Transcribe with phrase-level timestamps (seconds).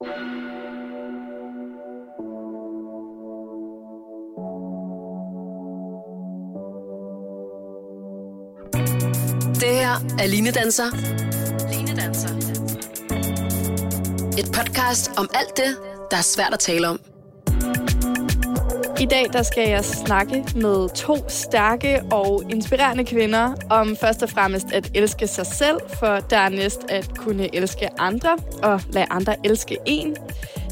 [0.00, 0.08] Det
[9.64, 10.84] her er Line Danser.
[11.70, 12.28] Line Danser.
[14.38, 15.76] Et podcast om alt det,
[16.10, 17.07] der er svært at tale om.
[19.00, 24.30] I dag der skal jeg snakke med to stærke og inspirerende kvinder om først og
[24.30, 29.76] fremmest at elske sig selv, for dernæst at kunne elske andre og lade andre elske
[29.86, 30.16] en.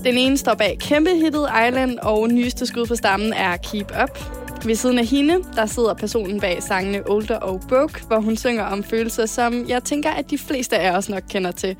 [0.05, 4.36] Den ene står bag kæmpe hittet Island, og nyeste skud på stammen er Keep Up.
[4.67, 8.63] Ved siden af hende, der sidder personen bag sangene Older og Broke, hvor hun synger
[8.63, 11.77] om følelser, som jeg tænker, at de fleste af os nok kender til.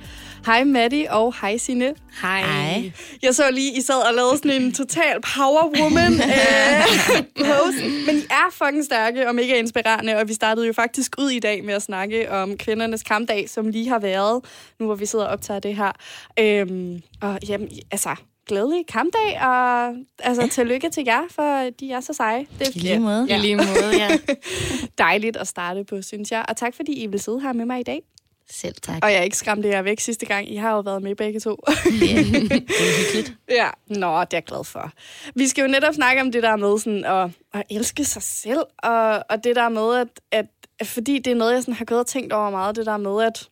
[0.47, 1.95] Hej Maddie, og hej Sine.
[2.23, 2.41] Hej.
[2.41, 2.93] Hej.
[3.23, 7.85] Jeg så lige, I sad og lavede sådan en total power woman øh, pose.
[8.07, 10.17] Men I er fucking stærke, om ikke er inspirerende.
[10.17, 13.69] Og vi startede jo faktisk ud i dag med at snakke om kvindernes kampdag, som
[13.69, 14.45] lige har været,
[14.81, 15.93] nu hvor vi sidder og optager det her.
[16.39, 19.87] Øhm, og jamen, altså, glædelig kampdag, og
[20.19, 20.49] altså, ja.
[20.49, 22.47] tillykke til jer, for de er så seje.
[22.59, 23.27] Det er I lige måde.
[23.29, 23.37] Ja.
[23.37, 24.19] I lige måde, ja.
[24.99, 26.45] Dejligt at starte på, synes jeg.
[26.49, 28.03] Og tak, fordi I vil sidde her med mig i dag.
[28.51, 28.99] Selv tak.
[29.03, 30.53] Og jeg ikke skræmte jer væk sidste gang.
[30.53, 31.57] I har jo været med begge to.
[31.69, 33.35] Ja, det er hyggeligt.
[33.51, 34.93] Ja, nå, det er jeg glad for.
[35.35, 38.63] Vi skal jo netop snakke om det der med sådan at, at elske sig selv,
[38.79, 40.47] og, og det der med, at, at,
[40.79, 42.97] at fordi det er noget, jeg sådan har gået og tænkt over meget, det der
[42.97, 43.49] med, at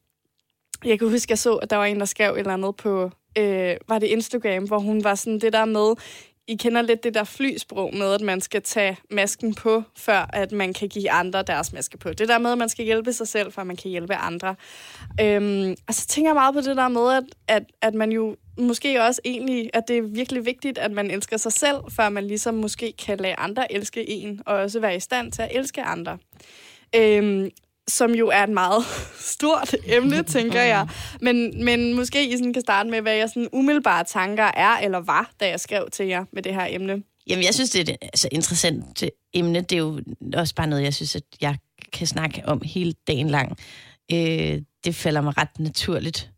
[0.84, 2.76] jeg kan huske, at jeg så, at der var en, der skrev et eller andet
[2.76, 5.94] på, øh, var det Instagram, hvor hun var sådan det der med,
[6.46, 10.52] I kender lidt det der flysprog med, at man skal tage masken på, før at
[10.52, 12.12] man kan give andre deres maske på.
[12.12, 14.54] Det der med, at man skal hjælpe sig selv, før man kan hjælpe andre.
[15.20, 18.36] Øhm, og så tænker jeg meget på det der med, at, at, at man jo
[18.58, 22.24] måske også egentlig, at det er virkelig vigtigt, at man elsker sig selv, før man
[22.24, 25.82] ligesom måske kan lade andre elske en, og også være i stand til at elske
[25.82, 26.18] andre.
[26.96, 27.50] Øhm,
[27.88, 28.84] som jo er et meget
[29.34, 30.88] stort emne, tænker jeg.
[31.20, 34.98] Men, men måske I sådan kan starte med, hvad jeg sådan umiddelbare tanker er eller
[34.98, 37.02] var, da jeg skrev til jer med det her emne.
[37.26, 39.60] Jamen, jeg synes, det er et altså, interessant emne.
[39.60, 40.00] Det er jo
[40.36, 41.56] også bare noget, jeg synes, at jeg
[41.92, 43.56] kan snakke om hele dagen lang.
[44.12, 46.30] Øh, det falder mig ret naturligt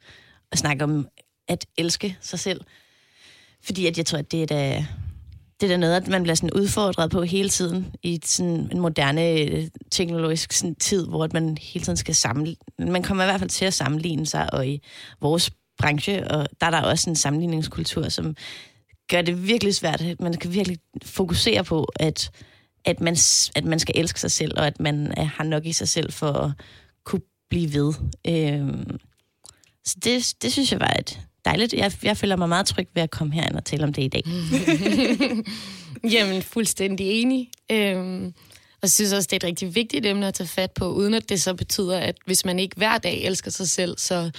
[0.52, 1.08] at snakke om
[1.48, 2.60] at elske sig selv.
[3.62, 4.86] Fordi at jeg tror, at det er da
[5.60, 9.30] det er noget, at man bliver sådan udfordret på hele tiden i sådan en moderne
[9.30, 12.56] øh, teknologisk sådan tid, hvor man hele tiden skal samle.
[12.78, 14.82] Man kommer i hvert fald til at sammenligne sig, og i
[15.20, 18.36] vores branche, og der er der også en sammenligningskultur, som
[19.10, 20.04] gør det virkelig svært.
[20.20, 22.30] Man kan virkelig fokusere på, at,
[22.84, 23.16] at, man,
[23.56, 26.32] at man skal elske sig selv, og at man har nok i sig selv for
[26.32, 26.50] at
[27.04, 27.94] kunne blive ved.
[28.28, 28.98] Øhm,
[29.84, 31.72] så det, det synes jeg var et, dejligt.
[31.72, 34.08] Jeg, jeg føler mig meget tryg ved at komme herind og tale om det i
[34.08, 34.22] dag.
[36.14, 37.50] Jamen, fuldstændig enig.
[37.72, 38.34] Øhm,
[38.82, 41.28] og synes også, det er et rigtig vigtigt emne at tage fat på, uden at
[41.28, 44.30] det så betyder, at hvis man ikke hver dag elsker sig selv, så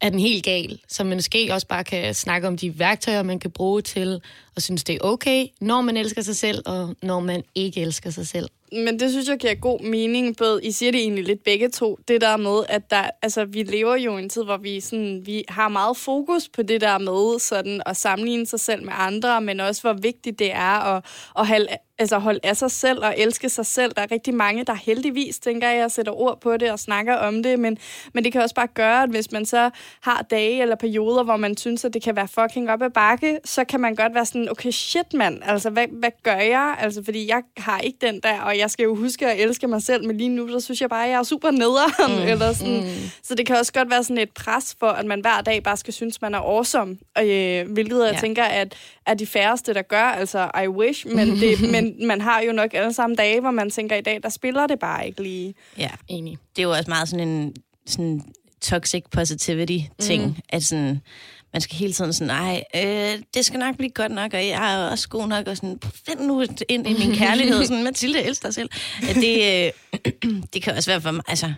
[0.00, 0.80] er den helt gal.
[0.88, 4.20] Så man måske også bare kan snakke om de værktøjer, man kan bruge til,
[4.56, 8.10] og synes, det er okay, når man elsker sig selv, og når man ikke elsker
[8.10, 10.36] sig selv men det synes jeg giver god mening.
[10.36, 11.98] Både, I siger det egentlig lidt begge to.
[12.08, 15.22] Det der med, at der, altså, vi lever jo i en tid, hvor vi, sådan,
[15.26, 19.40] vi har meget fokus på det der med sådan, at sammenligne sig selv med andre,
[19.40, 21.04] men også hvor vigtigt det er at,
[21.38, 21.68] at holde,
[21.98, 23.92] altså holde af sig selv og elske sig selv.
[23.96, 27.42] Der er rigtig mange, der heldigvis, tænker jeg, sætter ord på det og snakker om
[27.42, 27.78] det, men,
[28.14, 29.70] men det kan også bare gøre, at hvis man så
[30.00, 33.38] har dage eller perioder, hvor man synes, at det kan være fucking op ad bakke,
[33.44, 36.76] så kan man godt være sådan, okay, shit mand, altså hvad, hvad gør jeg?
[36.78, 39.82] Altså fordi jeg har ikke den der, og jeg skal jo huske at elske mig
[39.82, 42.22] selv, men lige nu, så synes jeg bare, at jeg er super nederen.
[42.22, 42.80] Mm, eller sådan.
[42.80, 43.10] Mm.
[43.22, 45.76] Så det kan også godt være sådan et pres for, at man hver dag bare
[45.76, 48.20] skal synes, man er awesome, og, øh, hvilket jeg ja.
[48.20, 48.74] tænker, at
[49.06, 52.74] er de færreste, der gør, altså I wish, men, det, men man har jo nok
[52.74, 55.54] alle samme dage, hvor man tænker, i dag, der spiller det bare ikke lige.
[55.78, 56.38] Ja, enig.
[56.56, 57.54] Det er jo også meget sådan en
[57.86, 58.22] sådan
[58.60, 60.34] toxic positivity-ting, mm.
[60.48, 61.00] at sådan,
[61.54, 64.74] man skal hele tiden sådan, nej, øh, det skal nok blive godt nok, og jeg
[64.74, 65.78] er også god nok, og sådan,
[66.08, 68.68] find nu ind i min kærlighed, sådan, Mathilde elsker dig selv.
[69.02, 69.72] Ja, det,
[70.24, 71.52] øh, det kan også være for mig, altså,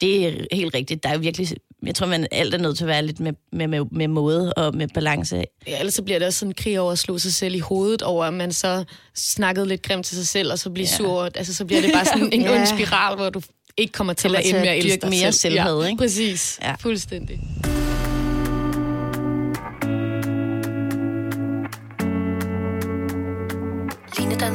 [0.00, 1.02] det er helt rigtigt.
[1.02, 1.48] Der er virkelig,
[1.86, 4.52] jeg tror, man alt er nødt til at være lidt med, med, med, med måde
[4.52, 5.44] og med balance.
[5.66, 7.58] Ja, ellers så bliver det også sådan en krig over at slå sig selv i
[7.58, 8.84] hovedet over, at man så
[9.14, 10.96] snakkede lidt grimt til sig selv, og så bliver ja.
[10.96, 11.22] sur.
[11.34, 12.58] Altså, så bliver det bare sådan en ja.
[12.58, 13.42] ond spiral, hvor du
[13.76, 15.32] ikke kommer til kommer at ende med at elske mere selv.
[15.32, 15.98] selvhed, ja, ikke?
[15.98, 16.58] Præcis.
[16.62, 16.74] Ja.
[16.80, 17.40] Fuldstændig.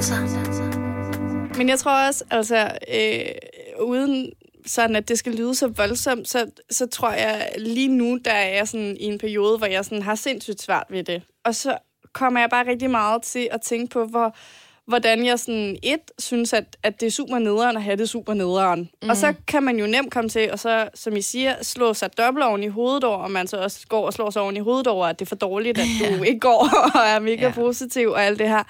[0.09, 1.57] Danser.
[1.57, 4.31] Men jeg tror også, altså, øh, uden
[4.65, 8.55] sådan, at det skal lyde så voldsomt, så, så tror jeg lige nu, der er
[8.55, 11.21] jeg sådan i en periode, hvor jeg sådan har sindssygt svært ved det.
[11.45, 11.77] Og så
[12.13, 14.35] kommer jeg bare rigtig meget til at tænke på, hvor,
[14.88, 18.33] hvordan jeg sådan et, synes, at, at det er super nederen at have det super
[18.33, 18.89] nederen.
[19.03, 19.09] Mm.
[19.09, 22.18] Og så kan man jo nemt komme til, og så, som I siger, slå sig
[22.18, 24.59] dobbelt oven i hovedet over, og man så også går og slår sig oven i
[24.59, 26.24] hovedet over, at det er for dårligt, at du ja.
[26.24, 27.51] ikke går og er mega ja.
[27.51, 28.63] positiv og alt det her.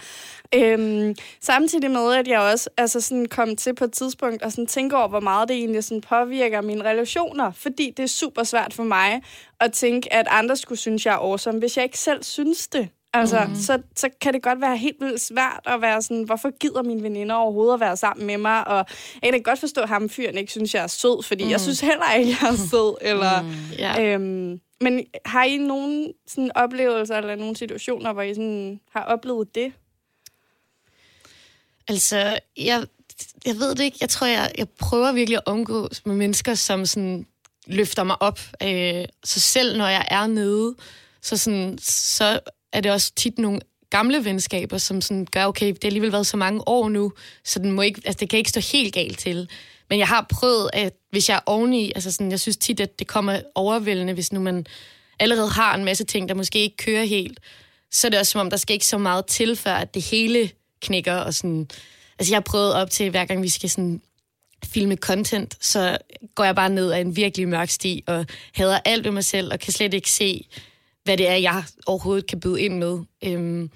[0.56, 4.68] Øhm, samtidig med, at jeg også altså sådan kom til på et tidspunkt og sådan
[4.68, 7.52] tænke over, hvor meget det egentlig sådan påvirker mine relationer.
[7.52, 9.22] Fordi det er super svært for mig
[9.60, 12.90] at tænke, at andre skulle synes, jeg er awesome, hvis jeg ikke selv synes det.
[13.14, 13.56] Altså, mm.
[13.56, 17.04] så, så kan det godt være helt vildt svært at være sådan, hvorfor gider mine
[17.04, 18.68] veninder overhovedet at være sammen med mig?
[18.68, 18.86] Og
[19.24, 21.50] jeg kan godt forstå, at ham fyren ikke synes, jeg er sød, fordi mm.
[21.50, 22.96] jeg synes heller ikke, jeg er sød.
[23.10, 23.50] Eller, mm.
[23.80, 24.14] yeah.
[24.14, 29.56] øhm, men har I nogen sådan, oplevelser eller nogle situationer, hvor I sådan, har oplevet
[29.56, 29.74] det?
[31.88, 32.86] Altså, jeg,
[33.46, 33.98] jeg ved det ikke.
[34.02, 37.26] Jeg tror, jeg, jeg prøver virkelig at omgås med mennesker, som sådan
[37.68, 38.40] løfter mig op.
[38.64, 40.76] Øh, så selv når jeg er nede,
[41.22, 42.40] så, sådan, så
[42.74, 43.60] er det også tit nogle
[43.90, 47.60] gamle venskaber, som sådan gør, okay, det har alligevel været så mange år nu, så
[47.60, 49.50] den må ikke, altså, det kan ikke stå helt galt til.
[49.90, 53.00] Men jeg har prøvet, at hvis jeg er oveni, altså sådan, jeg synes tit, at
[53.00, 54.66] det kommer overvældende, hvis nu man
[55.20, 57.40] allerede har en masse ting, der måske ikke kører helt,
[57.92, 60.02] så er det også som om, der skal ikke så meget til, før at det
[60.02, 60.50] hele
[60.82, 61.16] knækker.
[61.16, 61.68] Og sådan,
[62.20, 64.02] altså jeg har prøvet op til, hver gang vi skal sådan
[64.66, 65.98] filme content, så
[66.36, 69.54] går jeg bare ned ad en virkelig mørk sti og hader alt ved mig selv
[69.54, 70.48] og kan slet ikke se,
[71.04, 73.00] hvad det er, jeg overhovedet kan byde ind med.
[73.24, 73.70] Øhm,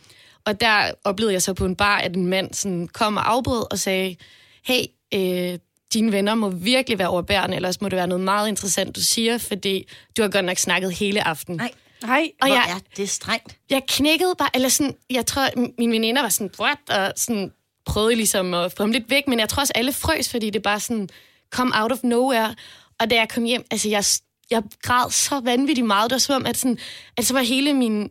[0.45, 3.65] og der oplevede jeg så på en bar, at en mand sådan kom og afbrød
[3.71, 4.15] og sagde,
[4.65, 4.83] hey,
[5.13, 5.59] øh,
[5.93, 9.37] dine venner må virkelig være overbærende, ellers må det være noget meget interessant, du siger,
[9.37, 9.87] fordi
[10.17, 11.55] du har godt nok snakket hele aften.
[11.55, 11.71] Nej.
[12.05, 12.31] Hej.
[12.41, 13.57] Og jeg, er det strengt?
[13.69, 16.77] Jeg knækkede bare, eller sådan, jeg tror, mine veninder var sådan, what?
[16.89, 17.51] Og sådan
[17.85, 20.61] prøvede ligesom at få ham lidt væk, men jeg tror også, alle frøs, fordi det
[20.61, 21.09] bare sådan
[21.51, 22.55] kom out of nowhere.
[22.99, 24.03] Og da jeg kom hjem, altså jeg,
[24.51, 26.09] jeg græd så vanvittigt meget.
[26.09, 26.77] Det var som om, at, sådan,
[27.17, 28.09] at så var hele min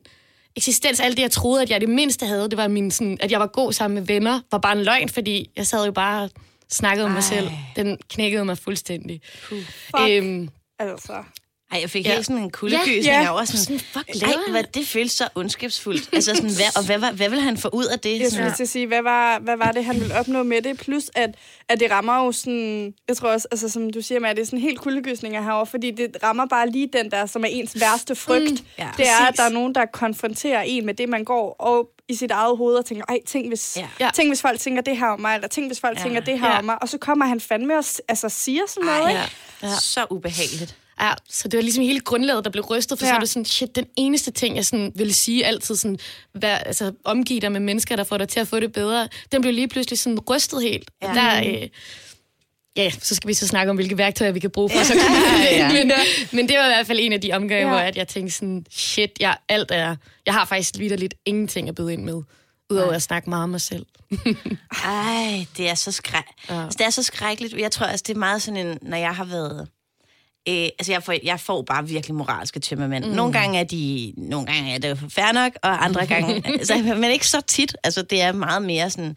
[0.56, 3.30] eksistens, alt det, jeg troede, at jeg det mindste havde, det var min, sådan, at
[3.32, 6.22] jeg var god sammen med venner, var bare en løgn, fordi jeg sad jo bare
[6.22, 6.30] og
[6.70, 7.50] snakkede om mig selv.
[7.76, 9.20] Den knækkede mig fuldstændig.
[9.48, 9.58] Puh.
[9.58, 10.10] Fuck.
[10.10, 10.48] Øhm,
[10.78, 11.24] altså.
[11.72, 12.12] Ej, jeg fik ja.
[12.12, 13.04] helt sådan en kuldegysning.
[13.04, 13.20] Ja, ja.
[13.20, 16.08] Jeg var sådan, sådan fuck, ej, hvad, det føles så ondskabsfuldt.
[16.12, 18.20] altså sådan, hvad, og hvad, hvad, hvad vil han få ud af det?
[18.20, 20.78] Jeg skulle til at sige, hvad var, hvad var det, han ville opnå med det?
[20.78, 21.34] Plus, at,
[21.68, 24.42] at det rammer jo sådan, jeg tror også, altså, som du siger, med, at det
[24.42, 27.80] er sådan helt kuldegysninger herover, fordi det rammer bare lige den der, som er ens
[27.80, 28.50] værste frygt.
[28.50, 28.88] Mm, ja.
[28.96, 32.14] Det er, at der er nogen, der konfronterer en med det, man går og i
[32.14, 34.10] sit eget hoved og tænker, ej, tænk hvis, ja.
[34.14, 36.02] tænk hvis folk tænker det her om mig, eller tænk hvis folk ja.
[36.02, 36.58] tænker det her ja.
[36.58, 39.20] om mig, og så kommer han fandme og altså, siger sådan noget, ej, ikke?
[39.62, 39.68] Ja.
[39.68, 39.74] Ja.
[39.80, 40.76] Så ubehageligt.
[41.00, 43.10] Ja, så det var ligesom hele grundlaget, der blev rystet, for ja.
[43.10, 45.98] så var det sådan, shit, den eneste ting, jeg sådan ville sige altid, sådan,
[46.34, 49.40] vær, altså, omgive dig med mennesker, der får dig til at få det bedre, den
[49.40, 50.90] blev lige pludselig sådan rystet helt.
[51.02, 51.06] Ja.
[51.14, 51.68] Der, øh,
[52.76, 55.02] ja, så skal vi så snakke om, hvilke værktøjer vi kan bruge for, så kan
[55.42, 55.84] ja, ja.
[55.84, 55.92] men,
[56.32, 57.68] men det var i hvert fald en af de omgange, ja.
[57.68, 59.96] hvor at jeg tænkte sådan, shit, jeg, alt er,
[60.26, 62.22] jeg har faktisk lidt ingenting at byde ind med,
[62.70, 63.86] udover at snakke meget om mig selv.
[64.84, 66.24] Ej, det er så skræk.
[66.48, 66.64] Ja.
[66.64, 67.54] Altså, det er så skrækkeligt.
[67.54, 69.68] Jeg tror, altså, det er meget sådan en, når jeg har været
[70.48, 73.04] Øh, altså, jeg får, jeg får bare virkelig moralske tømmermænd.
[73.04, 73.10] Mm.
[73.10, 77.10] Nogle gange er de, nogle gange er det fair nok, og andre gange, altså, men
[77.10, 77.76] ikke så tit.
[77.84, 79.16] Altså, det er meget mere sådan,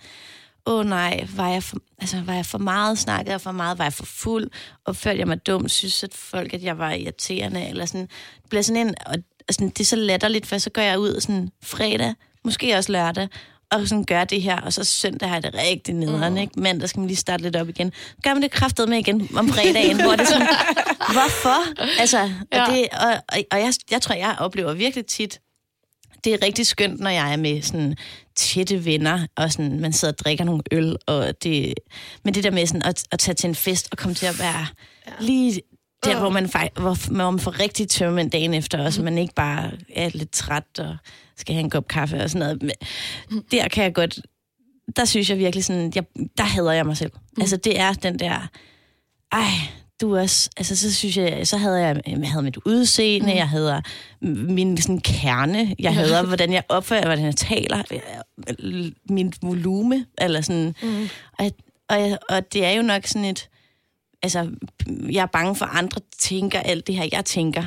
[0.65, 3.77] åh oh, nej, var jeg, for, altså, var jeg for meget snakket, og for meget,
[3.77, 4.49] var jeg for fuld,
[4.85, 8.07] og følte jeg mig dum, synes at folk, at jeg var irriterende, eller sådan,
[8.41, 9.15] det bliver sådan en, og
[9.47, 13.27] altså, det er så latterligt, for så går jeg ud sådan fredag, måske også lørdag,
[13.71, 16.39] og sådan gør det her, og så søndag har det rigtig nederen, mm.
[16.39, 16.59] ikke?
[16.59, 17.93] Mandag skal man lige starte lidt op igen.
[18.23, 20.47] Gør man det kraftet med igen om fredagen, hvor det er sådan,
[21.15, 21.81] hvorfor?
[21.99, 22.17] Altså,
[22.53, 22.61] ja.
[22.61, 25.39] og, det, og, og, og jeg, jeg tror, jeg oplever virkelig tit,
[26.23, 27.95] det er rigtig skønt, når jeg er med sådan
[28.35, 31.73] tætte venner, og sådan, man sidder og drikker nogle øl, og det,
[32.23, 34.39] men det der med sådan at, at tage til en fest og komme til at
[34.39, 34.67] være
[35.07, 35.11] ja.
[35.19, 35.61] lige
[36.03, 36.19] der, uh.
[36.19, 39.71] hvor, man, hvor, hvor man får rigtig tømmermænd dagen efter, og så man ikke bare
[39.95, 40.97] er lidt træt og
[41.37, 42.61] skal have en kop kaffe og sådan noget.
[42.61, 44.19] Men der kan jeg godt,
[44.95, 46.03] der synes jeg virkelig sådan, jeg,
[46.37, 47.11] der hader jeg mig selv.
[47.15, 47.41] Mm.
[47.41, 48.47] Altså det er den der,
[49.31, 49.51] ej,
[50.01, 53.37] du også, altså så synes jeg, så havde jeg, jeg havde mit udseende, mm.
[53.37, 53.81] jeg havde
[54.21, 57.83] min sådan kerne, jeg havde, hvordan jeg opfører, hvordan jeg taler,
[59.09, 61.09] min volume, eller sådan, mm.
[61.39, 61.51] og,
[61.89, 63.49] og, og det er jo nok sådan et,
[64.23, 64.49] altså,
[65.11, 67.63] jeg er bange for, at andre tænker alt det her, jeg tænker.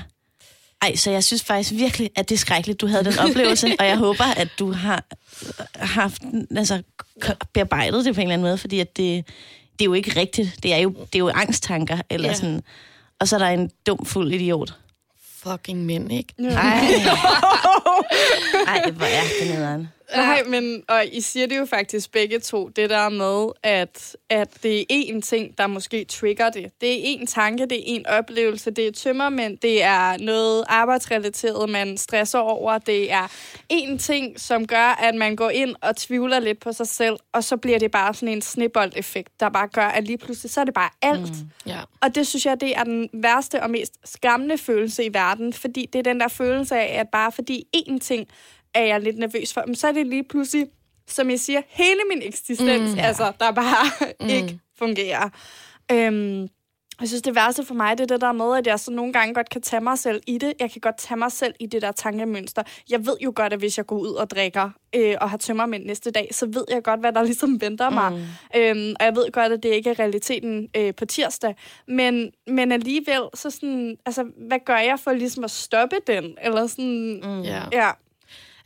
[0.82, 3.86] Ej, så jeg synes faktisk virkelig, at det er skrækkeligt, du havde den oplevelse, og
[3.86, 5.04] jeg håber, at du har
[5.74, 6.22] haft,
[6.56, 6.82] altså,
[7.52, 9.26] bearbejdet det på en eller anden måde, fordi at det,
[9.72, 10.62] det er jo ikke rigtigt.
[10.62, 12.34] Det er jo, det er jo angsttanker, eller ja.
[12.34, 12.62] sådan.
[13.20, 14.74] Og så er der en dum, fuld idiot.
[15.42, 16.34] Fucking mænd, ikke?
[16.38, 16.54] Ej.
[18.66, 19.88] Ej, hvor er det nederen.
[20.16, 24.62] Nej, men og I siger det jo faktisk begge to, det der med, at, at
[24.62, 26.80] det er én ting, der måske trigger det.
[26.80, 31.70] Det er én tanke, det er én oplevelse, det er tømmermænd, det er noget arbejdsrelateret,
[31.70, 33.26] man stresser over, det er
[33.72, 37.44] én ting, som gør, at man går ind og tvivler lidt på sig selv, og
[37.44, 40.64] så bliver det bare sådan en snibbold-effekt, der bare gør, at lige pludselig, så er
[40.64, 41.20] det bare alt.
[41.20, 41.50] Mm.
[41.66, 41.80] Ja.
[42.00, 45.86] Og det synes jeg, det er den værste og mest skræmmende følelse i verden, fordi
[45.92, 48.28] det er den der følelse af, at bare fordi én ting
[48.74, 50.66] er jeg lidt nervøs for, men så er det lige pludselig,
[51.08, 53.02] som jeg siger, hele min eksistens, mm, ja.
[53.06, 54.28] altså, der bare mm.
[54.36, 55.28] ikke fungerer.
[55.92, 56.48] Øhm,
[57.00, 59.12] jeg synes, det værste for mig, det er det der med, at jeg så nogle
[59.12, 60.52] gange godt kan tage mig selv i det.
[60.60, 62.62] Jeg kan godt tage mig selv i det der tankemønster.
[62.90, 65.84] Jeg ved jo godt, at hvis jeg går ud og drikker øh, og har tømmermænd
[65.84, 68.12] næste dag, så ved jeg godt, hvad der ligesom venter mig.
[68.12, 68.60] Mm.
[68.60, 71.54] Øhm, og jeg ved godt, at det ikke er realiteten øh, på tirsdag.
[71.88, 76.24] Men, men alligevel, så sådan, altså, hvad gør jeg for ligesom at stoppe den?
[76.42, 77.40] Eller sådan, Mm.
[77.42, 77.62] Ja.
[77.72, 77.90] ja.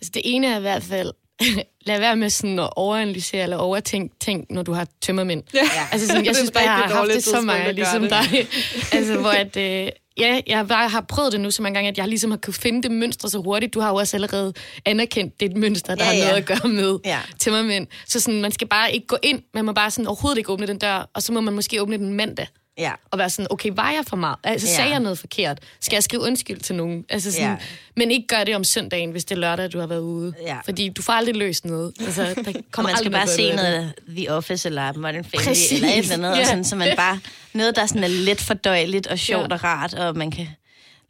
[0.00, 1.12] Altså det ene er i hvert fald,
[1.86, 5.42] lad være med sådan at overanalysere eller overtænke ting, når du har tømmermænd.
[5.54, 5.60] Ja.
[5.92, 7.36] Altså sådan, jeg Det synes bare, jeg har haft det så
[7.68, 8.46] at ligesom gøre dig.
[8.98, 9.88] altså, hvor at, øh,
[10.18, 12.54] ja, jeg bare har prøvet det nu så mange gange, at jeg ligesom har kunne
[12.54, 13.74] finde det mønster så hurtigt.
[13.74, 14.52] Du har jo også allerede
[14.84, 16.24] anerkendt, det er et mønster, der Ja, har ja.
[16.24, 17.18] noget at gøre med Ja.
[17.40, 17.86] tømmermænd.
[18.06, 20.66] Så sådan, man skal bare ikke gå ind, man må bare sådan overhovedet ikke åbne
[20.66, 22.46] den dør, og så må man måske åbne den mandag.
[22.78, 22.92] Ja.
[23.10, 24.36] Og være sådan, okay, var jeg for meget?
[24.44, 24.74] Altså, Ja.
[24.76, 25.58] sagde jeg noget forkert?
[25.80, 27.04] Skal jeg skrive undskyld til nogen?
[27.08, 27.56] Altså sådan, Ja.
[27.96, 30.34] Men ikke gøre det om søndagen, hvis det er lørdag, du har været ude.
[30.42, 30.58] Ja.
[30.64, 31.92] Fordi du får aldrig løst noget.
[32.00, 35.72] Altså, der Og kommer man skal bare se noget The Office eller Modern Family Præcis.
[35.72, 36.40] eller et eller andet, Ja.
[36.40, 37.20] og sådan, så man bare
[37.52, 39.54] noget, der sådan er let fordøjeligt og sjovt Ja.
[39.54, 40.48] og rart, og man kan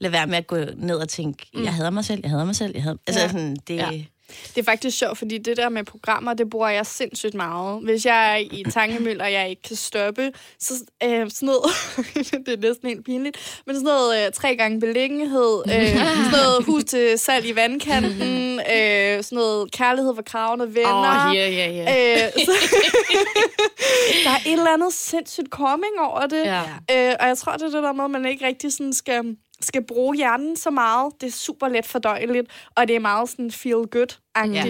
[0.00, 2.56] lade være med at gå ned og tænke, jeg hader mig selv, jeg hader mig
[2.56, 2.96] selv, jeg hader...
[3.06, 3.28] Altså Ja.
[3.28, 3.76] sådan, det...
[3.76, 3.90] Ja.
[4.28, 7.82] Det er faktisk sjovt, fordi det der med programmer, det bruger jeg sindssygt meget.
[7.82, 11.62] Hvis jeg er i tankemøl, og jeg ikke kan stoppe, så øh, sådan noget,
[12.46, 16.64] det er næsten helt pinligt, men sådan noget øh, tre gange beliggenhed, øh, sådan noget
[16.64, 21.28] hus til salg i vandkanten, øh, sådan noget kærlighed for kravende venner.
[21.28, 22.26] Åh, ja, ja, ja.
[22.26, 22.52] Øh, så,
[24.24, 26.44] der er et eller andet sindssygt coming over det.
[26.44, 26.62] Ja.
[26.90, 29.36] Øh, og jeg tror, det er det der med, at man ikke rigtig sådan skal,
[29.60, 31.12] skal bruge hjernen så meget.
[31.20, 34.66] Det er super let fordøjeligt, og det er meget sådan feel good Ja.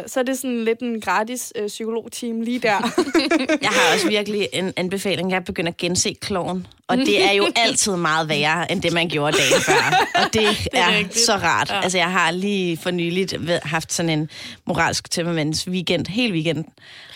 [0.00, 2.68] Øh, så er det sådan lidt en gratis øh, psykologteam lige der.
[3.62, 5.30] Jeg har også virkelig en anbefaling.
[5.30, 6.66] Jeg begynder at gense kloven.
[6.88, 10.06] Og det er jo altid meget værre, end det man gjorde dagen før.
[10.14, 11.18] Og det, det er, er rigtigt.
[11.18, 11.70] så rart.
[11.70, 11.80] Ja.
[11.82, 14.30] Altså, jeg har lige for nyligt haft sådan en
[14.66, 16.64] moralsk tømmermænds weekend, hele weekend.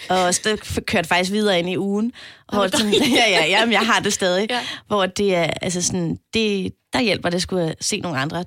[0.09, 2.13] Og så kørt faktisk videre ind i ugen.
[2.53, 4.47] Hvor sådan, ja, ja, ja, men jeg har det stadig.
[4.51, 4.61] Ja.
[4.87, 8.45] Hvor det er, altså sådan, det, der hjælper det skulle at se nogle andre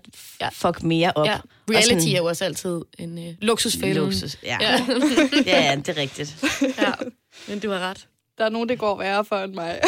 [0.53, 1.25] fuck mere op.
[1.25, 1.33] ja.
[1.33, 3.93] Og Reality sådan- er jo også altid en øh, luksusfælde.
[3.93, 4.37] Luksus.
[4.43, 4.57] Ja.
[4.61, 4.85] ja,
[5.45, 6.45] ja, det er rigtigt.
[6.79, 6.91] ja.
[7.47, 8.07] Men du har ret.
[8.38, 9.79] Der er nogen, det går værre for end mig.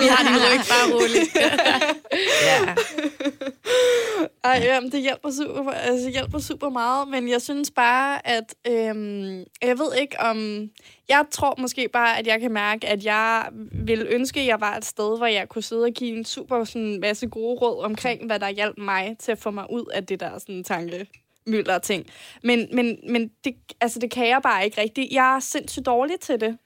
[0.00, 1.36] Vi har din ryg, bare roligt.
[2.42, 2.74] Ja.
[4.44, 9.44] Ej, jamen, det hjælper super, altså, hjælper super meget, men jeg synes bare, at øhm,
[9.62, 10.68] jeg ved ikke om...
[11.08, 14.76] Jeg tror måske bare, at jeg kan mærke, at jeg vil ønske, at jeg var
[14.76, 18.26] et sted, hvor jeg kunne sidde og give en super sådan, masse gode råd omkring,
[18.26, 21.06] hvad der hjalp mig til at få mig ud af det der sådan, tanke
[21.46, 22.06] mylder ting.
[22.42, 25.12] Men, men, men det, altså, det kan jeg bare ikke rigtigt.
[25.12, 26.58] Jeg er sindssygt dårlig til det.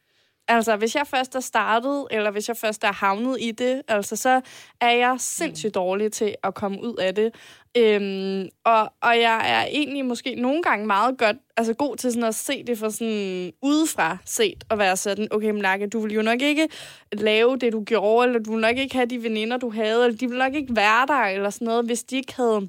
[0.53, 4.17] Altså, hvis jeg først er startet, eller hvis jeg først er havnet i det, altså,
[4.17, 4.41] så
[4.81, 7.35] er jeg sindssygt dårlig til at komme ud af det.
[7.77, 12.29] Øhm, og, og jeg er egentlig måske nogle gange meget godt, altså god til sådan
[12.29, 16.23] at se det fra sådan udefra set, og være sådan, okay, men du vil jo
[16.23, 16.69] nok ikke
[17.13, 20.19] lave det, du gjorde, eller du vil nok ikke have de veninder, du havde, eller
[20.19, 22.69] de vil nok ikke være der, eller sådan noget, hvis de ikke havde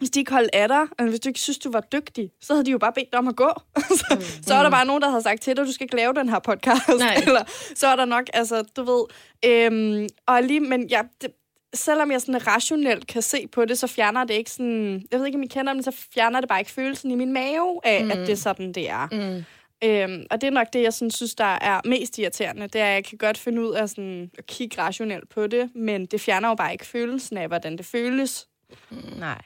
[0.00, 2.52] hvis de ikke holdt af dig, eller hvis du ikke synes, du var dygtig, så
[2.52, 3.50] havde de jo bare bedt dig om at gå.
[4.00, 6.14] så, så er der bare nogen, der havde sagt til dig, du skal ikke lave
[6.14, 6.88] den her podcast.
[6.98, 7.14] Nej.
[7.26, 9.04] Eller så er der nok, altså, du ved...
[9.44, 11.30] Øhm, og lige, men ja, det,
[11.74, 15.02] selvom jeg sådan rationelt kan se på det, så fjerner det ikke sådan...
[15.10, 17.32] Jeg ved ikke, om I kender det, så fjerner det bare ikke følelsen i min
[17.32, 18.10] mave af, mm.
[18.10, 19.08] at det er sådan, det er.
[19.12, 19.44] Mm.
[19.84, 22.68] Øhm, og det er nok det, jeg sådan, synes, der er mest irriterende.
[22.68, 25.70] Det er, at jeg kan godt finde ud af sådan, at kigge rationelt på det,
[25.74, 28.48] men det fjerner jo bare ikke følelsen af, hvordan det føles.
[29.18, 29.40] Nej.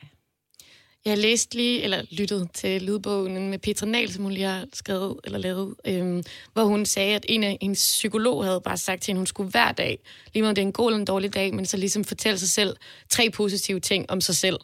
[1.05, 5.17] Jeg læste lige, eller lyttede til lydbogen med Petra Nahl, som hun lige har skrevet
[5.25, 9.11] eller lavet, øhm, hvor hun sagde, at en af hendes psykolog havde bare sagt til
[9.11, 9.99] hende, at hun skulle hver dag,
[10.35, 12.39] lige meget om det er en god eller en dårlig dag, men så ligesom fortælle
[12.39, 12.77] sig selv
[13.11, 14.57] tre positive ting om sig selv.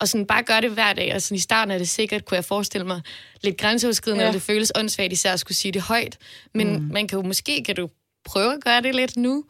[0.00, 1.14] Og sådan bare gøre det hver dag.
[1.14, 3.00] Og sådan i starten er det sikkert, kunne jeg forestille mig,
[3.42, 4.24] lidt grænseoverskridende, Ja.
[4.24, 4.28] ja.
[4.30, 6.18] og det føles åndssvagt især at skulle sige det højt.
[6.54, 6.82] Men mm.
[6.92, 7.88] man kan jo måske, kan du
[8.24, 9.44] prøve at gøre det lidt nu,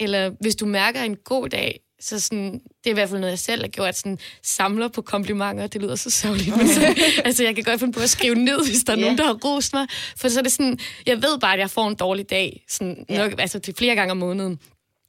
[0.00, 3.30] eller hvis du mærker en god dag, så sådan, det er i hvert fald noget,
[3.30, 5.66] jeg selv har gjort, sådan, samler på komplimenter.
[5.66, 8.66] Det lyder så sørgeligt, men så, altså, jeg kan godt finde på at skrive ned,
[8.70, 9.02] hvis der er Ja.
[9.02, 9.86] nogen, der har rost mig.
[10.16, 13.04] For så er det sådan, jeg ved bare, at jeg får en dårlig dag, sådan,
[13.08, 13.18] Ja.
[13.18, 14.58] nok, altså til flere gange om måneden.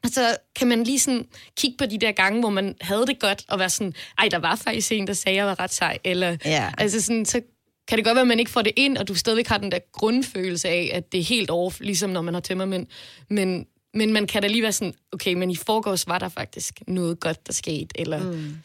[0.04, 1.26] Og så kan man lige sådan
[1.58, 4.38] kigge på de der gange, hvor man havde det godt, og være sådan, ej, der
[4.40, 5.98] var faktisk en, der sagde, at jeg var ret sej.
[6.04, 6.72] Eller, Ja.
[6.78, 7.42] altså sådan, så
[7.88, 9.72] kan det godt være, at man ikke får det ind, og du stadigvæk har den
[9.72, 12.88] der grundfølelse af, at det er helt off, ligesom når man har tømmermænd.
[13.30, 16.82] Men, men man kan da lige være sådan, okay, men i forgårs var der faktisk
[16.88, 18.20] noget godt, der skete, eller...
[18.24, 18.56] Mm.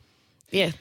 [0.52, 0.72] Ja,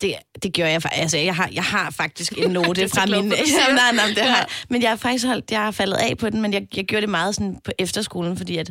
[0.00, 1.02] det, det gjorde jeg faktisk.
[1.02, 3.32] Altså, jeg har, jeg har faktisk en note fra min...
[3.32, 6.30] Ja, nej, nej, det har, men jeg har faktisk holdt, jeg har faldet af på
[6.30, 8.70] den, men jeg, jeg gjorde det meget sådan på efterskolen, fordi at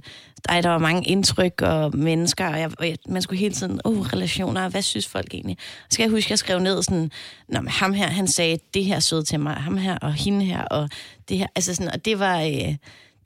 [0.50, 3.80] der, der var mange indtryk og mennesker, og, jeg, og jeg, man skulle hele tiden,
[3.84, 5.58] oh, relationer, hvad synes folk egentlig?
[5.60, 7.12] Så skal jeg huske, at jeg skrev ned sådan,
[7.50, 10.46] Nå, men ham her, han sagde det her sød til mig, ham her og hende
[10.46, 10.90] her, og
[11.30, 12.42] det her, altså sådan, og det var...
[12.42, 12.76] Øh,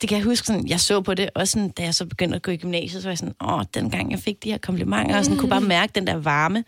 [0.02, 2.36] det kan jeg huske, sådan, jeg så på det, også sådan, da jeg så begyndte
[2.36, 5.18] at gå i gymnasiet, så var jeg sådan, åh, dengang jeg fik de her komplimenter,
[5.18, 6.64] og sådan, kunne bare mærke den der varme.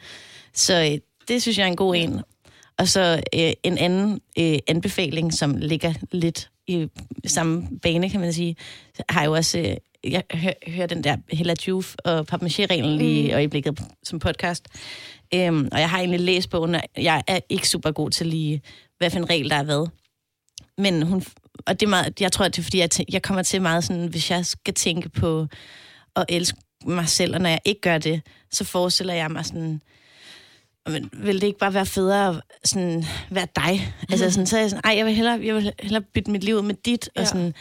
[0.54, 2.22] Så øh, det synes jeg er en god en.
[2.78, 6.88] Og så øh, en anden øh, anbefaling, som ligger lidt i
[7.26, 8.56] samme bane, kan man sige,
[9.10, 9.60] har jo også...
[9.60, 14.68] Øh, jeg hører, hører den der Hella Juf og papmaché-reglen lige i øjeblikket som podcast.
[15.34, 18.62] Øhm, og jeg har egentlig læst bogen, og jeg er ikke super god til lige,
[18.98, 19.88] hvad for en regel der er hvad.
[20.78, 21.24] Men hun,
[21.68, 23.84] og det er meget, jeg tror, det er fordi, jeg, tæ- jeg kommer til meget
[23.84, 25.48] sådan, hvis jeg skal tænke på
[26.16, 29.82] at elske mig selv, og når jeg ikke gør det, så forestiller jeg mig sådan,
[30.90, 33.94] men vil det ikke bare være federe at sådan, være dig?
[34.10, 36.44] Altså sådan, så er jeg sådan, ej, jeg vil hellere, jeg vil hellere bytte mit
[36.44, 37.26] liv ud med dit, og Ja.
[37.26, 37.54] sådan,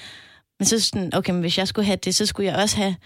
[0.59, 2.97] men så sådan, okay, men hvis jeg skulle have det, så skulle jeg også have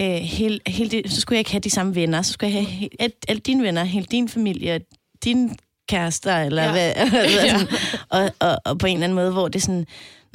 [0.00, 2.62] øh, hele, hele det, så skulle jeg ikke have de samme venner, så skulle jeg
[2.62, 4.80] have he, alle, alle dine venner, hele din familie,
[5.24, 5.56] din
[5.88, 6.72] kærester, eller Ja.
[6.74, 6.94] ja.
[6.94, 7.68] hvad, hvad sådan,
[8.08, 9.86] og, og, og på en eller anden måde, hvor det sådan,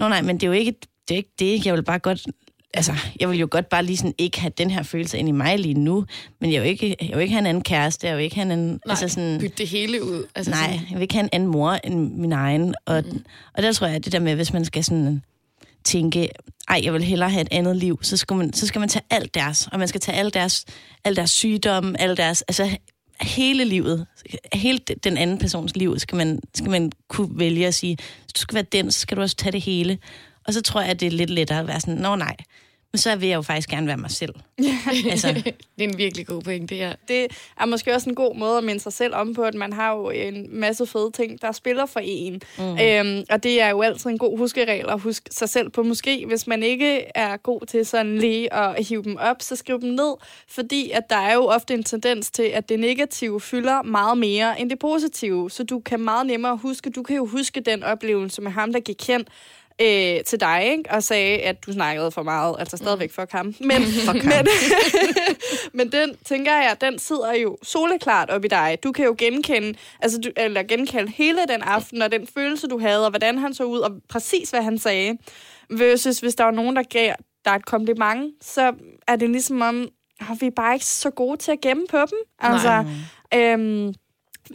[0.01, 0.73] nå nej, men det er jo ikke
[1.07, 1.65] det, er ikke det.
[1.65, 2.27] jeg vil bare godt,
[2.73, 5.31] altså, jeg vil jo godt bare lige sådan ikke have den her følelse ind i
[5.31, 6.05] mig lige nu,
[6.39, 8.45] men jeg vil ikke, jeg vil ikke have en anden kæreste, jeg vil ikke have
[8.45, 10.23] en anden, nej, altså sådan, bytte det hele ud.
[10.35, 13.23] Altså nej, jeg vil ikke have en anden mor end min egen, og, mm.
[13.53, 15.21] og der tror jeg, at det der med, hvis man skal sådan
[15.83, 16.29] tænke,
[16.69, 19.05] ej, jeg vil hellere have et andet liv, så skal man, så skal man tage
[19.09, 20.65] alt deres, og man skal tage alle deres,
[21.03, 22.77] alle deres sygdomme, alle deres, altså
[23.21, 24.07] hele livet,
[24.53, 28.39] hele den anden persons liv, skal man, skal man kunne vælge at sige, hvis du
[28.39, 29.97] skal være den, så skal du også tage det hele.
[30.47, 32.35] Og så tror jeg, at det er lidt lettere at være sådan, nå nej,
[32.93, 34.33] men så vil jeg jo faktisk gerne være mig selv.
[35.11, 35.33] altså,
[35.77, 36.95] det er en virkelig god point, det her.
[37.07, 37.27] det
[37.59, 39.95] er måske også en god måde at minde sig selv om på, at man har
[39.95, 42.41] jo en masse fede ting, der spiller for en.
[42.57, 42.77] Mm.
[42.79, 45.83] Øhm, og det er jo altid en god huskeregel at huske sig selv på.
[45.83, 49.81] Måske, hvis man ikke er god til sådan lige at hive dem op, så skriv
[49.81, 50.13] dem ned.
[50.47, 54.61] Fordi at der er jo ofte en tendens til, at det negative fylder meget mere
[54.61, 55.51] end det positive.
[55.51, 58.79] Så du kan meget nemmere huske, du kan jo huske den oplevelse med ham, der
[58.79, 59.25] gik hen
[59.81, 60.83] øh, til dig, ikke?
[60.91, 62.55] og sagde, at du snakkede for meget.
[62.59, 63.55] Altså stadigvæk fuck ham.
[63.59, 64.47] Men, fuck men,
[65.77, 68.77] men den, tænker jeg, den sidder jo soleklart op i dig.
[68.83, 72.79] Du kan jo genkende, altså du, eller genkalde hele den aften, og den følelse, du
[72.79, 75.17] havde, og hvordan han så ud, og præcis, hvad han sagde.
[75.69, 77.13] Versus, hvis der var nogen, der gav
[77.45, 78.73] dig et kompliment, så
[79.07, 79.87] er det ligesom om,
[80.19, 82.17] at vi bare ikke så gode til at gemme på dem.
[82.39, 82.85] Altså,
[83.33, 83.93] øhm,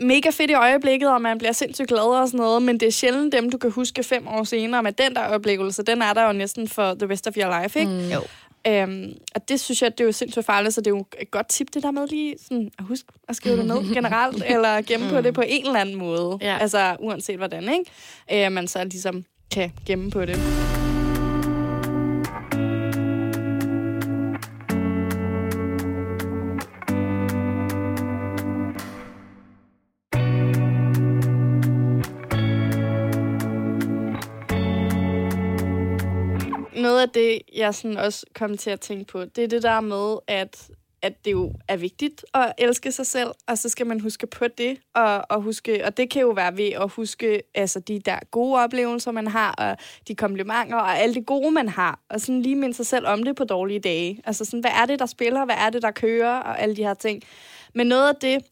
[0.00, 2.92] mega fedt i øjeblikket, og man bliver sindssygt glad og sådan noget, men det er
[2.92, 6.26] sjældent dem, du kan huske fem år senere, men den der oplevelse, den er der
[6.26, 8.14] jo næsten for the rest of your life, ikke?
[8.14, 8.20] jo.
[8.68, 11.30] Øhm, og det synes jeg, det er jo sindssygt farligt, så det er jo et
[11.30, 14.80] godt tip, det der med lige sådan, at huske at skrive det ned generelt, eller
[14.80, 16.38] gemme på det på en eller anden måde.
[16.40, 16.58] Ja.
[16.60, 18.46] Altså uanset hvordan, ikke?
[18.46, 20.95] Øh, man så ligesom kan gemme på det.
[36.86, 39.80] Noget af det, jeg sådan også kom til at tænke på, det er det der
[39.80, 40.70] med, at
[41.02, 44.44] at det jo er vigtigt at elske sig selv, og så skal man huske på
[44.58, 48.18] det, og, og, huske, og det kan jo være ved at huske altså de der
[48.30, 49.76] gode oplevelser, man har, og
[50.08, 53.22] de komplimenter, og alt det gode, man har, og sådan lige minde sig selv om
[53.22, 54.20] det på dårlige dage.
[54.24, 56.82] Altså sådan, hvad er det, der spiller, hvad er det, der kører, og alle de
[56.82, 57.22] her ting.
[57.74, 58.44] Men noget af det,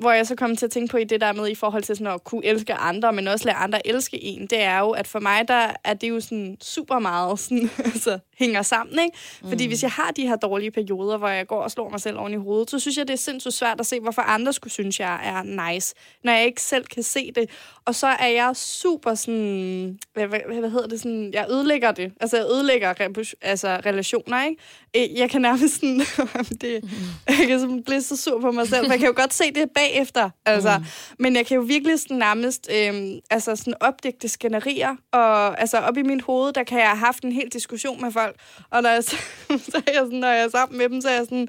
[0.00, 1.96] hvor jeg så kom til at tænke på i det der med i forhold til
[1.96, 5.06] sådan at kunne elske andre, men også lade andre elske en, det er jo, at
[5.08, 9.18] for mig, der er det jo sådan super meget sådan, altså, hænger sammen, ikke?
[9.48, 12.18] Fordi hvis jeg har de her dårlige perioder, hvor jeg går og slår mig selv
[12.18, 14.72] oven i hovedet, så synes jeg, det er sindssygt svært at se, hvorfor andre skulle
[14.72, 17.50] synes, jeg er nice, når jeg ikke selv kan se det.
[17.84, 22.12] Og så er jeg super sådan, hvad, hvad, hvad hedder det, sådan, jeg ødelægger det.
[22.20, 24.62] Altså, jeg ødelægger re- altså, relationer, ikke?
[25.12, 25.98] Øh, Jeg kan nærmest sådan,
[26.60, 26.84] det,
[27.28, 29.44] jeg kan sådan blive så sur på mig selv, for jeg kan jo godt se
[29.54, 30.78] det bagefter, altså.
[30.78, 30.84] Mm.
[31.18, 35.96] Men jeg kan jo virkelig sådan nærmest, øhm, altså sådan opdigte skænderier, og altså op
[35.96, 38.36] i mit hoved, der kan jeg have haft en hel diskussion med folk,
[38.70, 39.16] og når jeg, så,
[39.70, 41.48] så er jeg sådan, når jeg er sammen med dem, så er jeg sådan,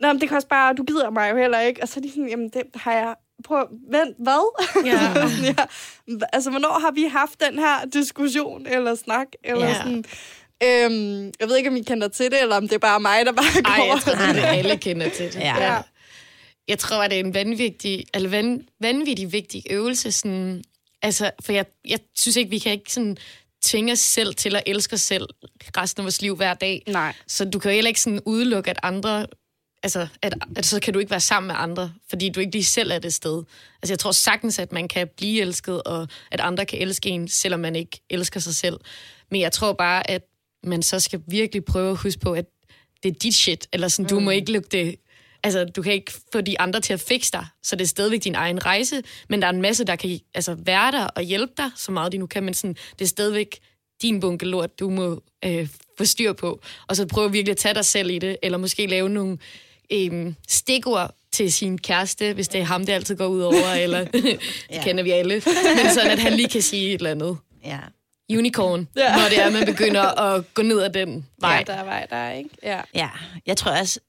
[0.00, 1.82] Nå, men det kan også bare, du gider mig jo heller ikke.
[1.82, 4.60] Og så er de sådan, jamen det har jeg, prøv, vent, hvad?
[4.84, 5.00] Ja.
[5.48, 5.64] ja.
[6.32, 9.26] Altså, hvornår har vi haft den her diskussion eller snak?
[9.44, 9.74] Eller Ja.
[9.74, 10.04] sådan,
[10.62, 13.26] øhm, jeg ved ikke, om I kender til det, eller om det er bare mig,
[13.26, 13.84] der bare Ej, går.
[13.94, 14.12] jeg tror,
[14.52, 15.40] at alle kender til det.
[15.40, 15.72] Ja.
[15.74, 15.78] Ja.
[16.68, 20.62] Jeg tror, at det er en vanvittig, eller van, vanvittig vigtig øvelse, sådan
[21.02, 23.16] Altså, for jeg, jeg synes ikke, vi kan ikke sådan
[23.64, 25.26] tvinge os selv til at elske os selv
[25.76, 26.82] resten af vores liv hver dag.
[26.86, 27.14] Nej.
[27.26, 29.26] Så du kan jo heller ikke sådan udelukke, at andre...
[29.82, 32.64] Altså, at, at så kan du ikke være sammen med andre, fordi du ikke lige
[32.64, 33.44] selv er det sted.
[33.82, 37.28] Altså, jeg tror sagtens, at man kan blive elsket, og at andre kan elske en,
[37.28, 38.80] selvom man ikke elsker sig selv.
[39.30, 40.22] Men jeg tror bare, at
[40.64, 42.44] man så skal virkelig prøve at huske på, at
[43.02, 44.08] det er dit shit, eller sådan, mm.
[44.08, 44.96] du må ikke lukke det...
[45.42, 48.24] Altså, du kan ikke få de andre til at fikse dig, så det er stadigvæk
[48.24, 51.52] din egen rejse, men der er en masse, der kan altså, være der og hjælpe
[51.56, 53.58] dig, så meget de nu kan, men sådan, det er stadigvæk
[54.02, 57.74] din bunke lort, du må øh, få styr på, og så prøve virkelig at tage
[57.74, 59.38] dig selv i det, eller måske lave nogle
[59.92, 64.04] øh, stikord til sin kæreste, hvis det er ham, det altid går ud over, eller
[64.12, 64.82] det Ja.
[64.82, 65.42] kender vi alle,
[65.76, 67.36] men sådan, at han lige kan sige et eller andet.
[67.64, 67.78] Ja.
[68.32, 69.16] Unicorn, ja.
[69.16, 71.56] når det er, man begynder at gå ned ad den vej.
[71.68, 72.50] Ja, der er vej der, ikke?
[72.62, 72.80] Ja.
[72.94, 73.08] Ja,
[73.46, 74.00] jeg tror også,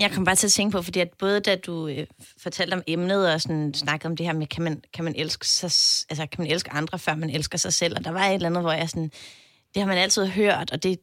[0.00, 2.06] jeg kom bare til at tænke på, fordi at både da du øh,
[2.42, 5.48] fortalte om emnet og sådan, snakkede om det her med, kan man, kan man elske
[5.48, 5.66] sig,
[6.10, 8.48] altså kan man elske andre, før man elsker sig selv, og der var et eller
[8.48, 9.10] andet, hvor jeg sådan,
[9.74, 11.00] det har man altid hørt, og det,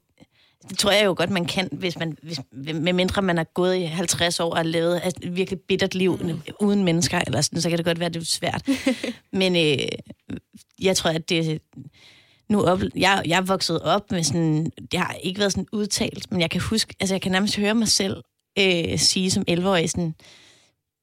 [0.70, 3.76] det tror jeg jo godt, man kan, hvis man, hvis, med mindre man har gået
[3.76, 6.42] i 50 år og levet et virkelig bittert liv mm.
[6.62, 8.70] uden mennesker, eller sådan, så kan det godt være, det er svært.
[9.32, 9.88] Men øh,
[10.82, 11.62] jeg tror, at det,
[12.50, 16.32] nu op, jeg, jeg er vokset op med sådan, det har ikke været sådan udtalt,
[16.32, 18.24] men jeg kan huske, altså jeg kan nærmest høre mig selv
[18.60, 20.16] øh, sige som 11-årig sådan,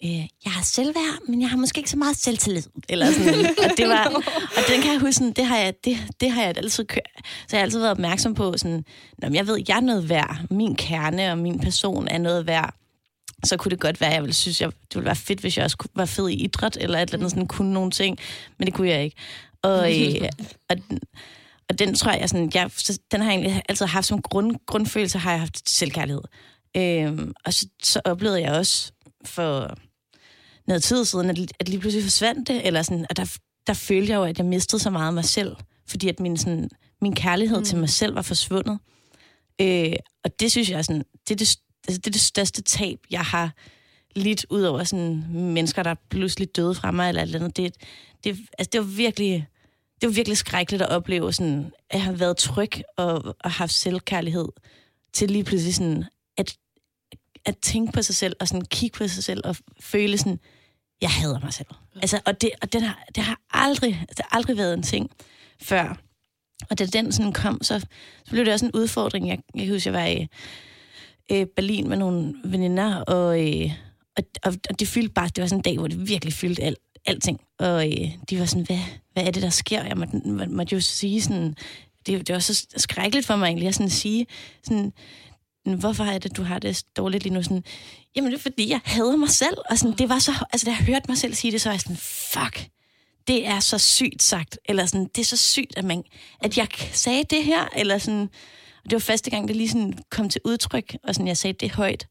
[0.04, 2.62] øh, jeg har selvværd, men jeg har måske ikke så meget selvtillid.
[2.88, 3.46] Eller sådan.
[3.46, 4.06] og, det var,
[4.56, 7.10] og den kan jeg huske, sådan, det har jeg, det, det har jeg altid kørt.
[7.24, 8.84] Så jeg har altid været opmærksom på, sådan,
[9.18, 10.38] Nå, men jeg ved, jeg er noget værd.
[10.50, 12.74] Min kerne og min person er noget værd.
[13.44, 15.64] Så kunne det godt være, jeg ville synes, jeg, det ville være fedt, hvis jeg
[15.64, 18.18] også kunne, var fed i idræt, eller et eller andet sådan, kunne nogle ting.
[18.58, 19.16] Men det kunne jeg ikke.
[19.62, 20.28] Og, øh,
[20.70, 20.76] og,
[21.68, 22.70] og den tror jeg, sådan, jeg,
[23.12, 26.22] den har jeg egentlig altid haft som grund, grundfølelse, har jeg haft selvkærlighed.
[26.76, 28.92] Øhm, og så, så oplevede jeg også
[29.24, 29.76] for
[30.66, 34.12] noget tid siden, at, at lige pludselig forsvandt det, eller sådan, og der, der følte
[34.12, 35.56] jeg jo, at jeg mistede så meget af mig selv,
[35.88, 37.64] fordi at min, sådan, min kærlighed mm.
[37.64, 38.78] til mig selv var forsvundet.
[39.60, 39.92] Øh,
[40.24, 41.56] og det synes jeg er sådan, det er det,
[41.88, 43.52] altså, det er det største tab, jeg har
[44.16, 47.56] lidt ud over sådan mennesker, der pludselig døde fra mig, eller et eller andet.
[47.56, 47.74] Det,
[48.24, 49.48] det, altså, det var virkelig
[50.00, 54.48] det var virkelig skrækkeligt at opleve, sådan, at have været tryg og, og haft selvkærlighed,
[55.12, 56.04] til lige pludselig sådan,
[56.37, 56.56] at,
[57.46, 60.38] at tænke på sig selv, og sådan kigge på sig selv, og føle sådan,
[61.00, 61.68] jeg hader mig selv.
[62.02, 65.11] Altså, og det, og den har, det har aldrig, det har aldrig været en ting
[65.62, 66.00] før.
[66.70, 67.78] Og da den sådan kom, så,
[68.24, 69.28] så blev det også en udfordring.
[69.28, 70.26] Jeg, jeg husker, jeg var i
[71.33, 73.70] øh, Berlin med nogle veninder, og, øh,
[74.16, 76.78] og, og, det fyldte bare, det var sådan en dag, hvor det virkelig fyldte alt,
[77.07, 77.40] alting.
[77.59, 78.78] Og øh, de var sådan, hvad,
[79.12, 79.85] hvad er det, der sker?
[79.85, 81.57] Jeg måtte, må, måtte jo sige sådan,
[82.07, 84.26] det, det var så skrækkeligt for mig egentlig at sådan sige,
[84.62, 84.92] sådan,
[85.64, 87.42] hvorfor er det, du har det dårligt lige nu?
[87.42, 87.64] Sådan,
[88.16, 89.57] Jamen, det er fordi, jeg hader mig selv.
[89.70, 91.74] Og sådan, det var så, altså, da jeg hørte mig selv sige det, så var
[91.74, 92.68] jeg sådan, fuck,
[93.29, 94.59] det er så sygt sagt.
[94.64, 96.03] Eller sådan, det er så sygt, at, man,
[96.40, 97.68] at jeg sagde det her.
[97.77, 98.31] Eller sådan,
[98.85, 101.57] og det var første gang, det lige sådan kom til udtryk, og sådan, jeg sagde
[101.61, 102.07] det højt.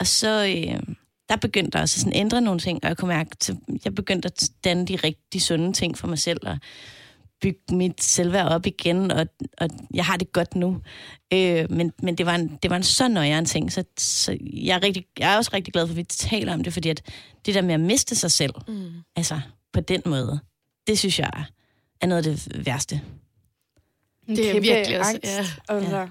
[0.00, 0.94] Og så, øh,
[1.28, 3.50] der begyndte der også sådan at ændre nogle ting, og jeg kunne mærke, at
[3.84, 6.58] jeg begyndte at danne de rigtig sunde ting for mig selv, og
[7.40, 9.26] bygge mit selvværd op igen, og,
[9.58, 10.80] og jeg har det godt nu.
[11.32, 14.76] Øh, men men det, var en, det var en så nøjere ting, så, så jeg,
[14.76, 17.02] er rigtig, jeg er også rigtig glad for, at vi taler om det, fordi at
[17.46, 18.90] det der med at miste sig selv, mm.
[19.16, 19.40] altså
[19.72, 20.40] på den måde,
[20.86, 21.44] det synes jeg
[22.00, 23.00] er noget af det værste.
[24.28, 25.46] En Det er virkelig også- angst, ja.
[25.68, 25.96] Altså.
[25.96, 26.06] Ja.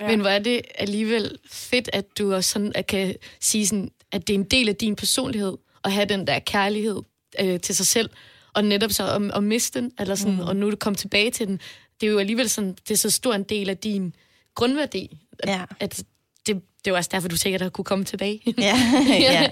[0.00, 0.06] Ja.
[0.08, 4.26] Men hvor er det alligevel fedt, at du også sådan, at kan sige, sådan, at
[4.28, 7.02] det er en del af din personlighed, at have den der kærlighed
[7.40, 8.10] øh, til sig selv,
[8.56, 10.40] og netop så at, at miste den, eller sådan, mm.
[10.40, 11.60] og nu er du kommet tilbage til den.
[12.00, 14.14] Det er jo alligevel sådan, det er så stor en del af din
[14.54, 15.64] grundværdi, at, Ja.
[15.80, 16.04] at
[16.46, 18.54] det, det var også derfor, du sikkert har kunne komme tilbage.
[18.58, 18.76] Ja,
[19.08, 19.50] ja.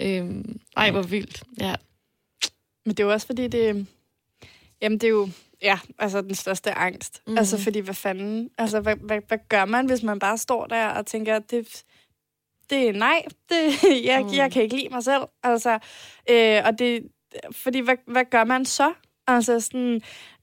[0.18, 1.42] øhm, ej, hvor vildt.
[1.60, 1.74] Ja.
[2.86, 3.86] Men det er jo også fordi, det...
[4.82, 5.28] Jamen, det er jo...
[5.62, 7.22] Ja, altså den største angst.
[7.26, 7.38] Mm.
[7.38, 8.50] Altså, fordi hvad fanden...
[8.58, 11.82] Altså, hvad, hvad, hvad gør man, hvis man bare står der og tænker, at det,
[12.70, 13.74] det er nej, det,
[14.08, 14.34] jeg, mm.
[14.34, 15.22] jeg kan ikke lide mig selv.
[15.42, 15.78] Altså,
[16.30, 17.02] øh, og det...
[17.52, 18.92] Fordi, hvad, hvad gør man så?
[19.26, 20.00] Altså, sådan...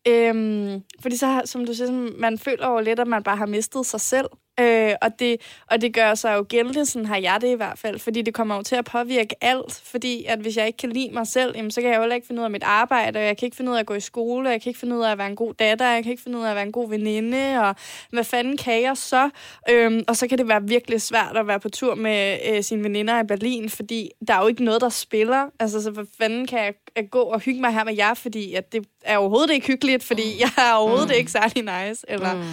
[0.08, 3.46] Øhm, fordi så, som du siger, sådan, man føler jo lidt, at man bare har
[3.46, 4.28] mistet sig selv.
[4.60, 5.38] Øh, og, det,
[5.72, 8.34] og det gør sig jo gældende, sådan har jeg det i hvert fald, fordi det
[8.34, 11.54] kommer jo til at påvirke alt, fordi at hvis jeg ikke kan lide mig selv,
[11.56, 13.46] jamen, så kan jeg jo heller ikke finde ud af mit arbejde, og jeg kan
[13.46, 15.12] ikke finde ud af at gå i skole, og jeg kan ikke finde ud af
[15.12, 16.90] at være en god datter, jeg kan ikke finde ud af at være en god
[16.90, 17.76] veninde, og
[18.10, 19.30] hvad fanden kan jeg så?
[19.70, 22.84] Øhm, og så kan det være virkelig svært at være på tur med øh, sine
[22.84, 25.50] veninder i Berlin, fordi der er jo ikke noget, der spiller.
[25.60, 28.54] Altså, så hvad fanden kan jeg, jeg gå og hygge mig her med jer, fordi
[28.54, 32.36] at det er overhovedet ikke hyggeligt, fordi jeg er overhovedet ikke særlig nice, eller...
[32.36, 32.44] Mm.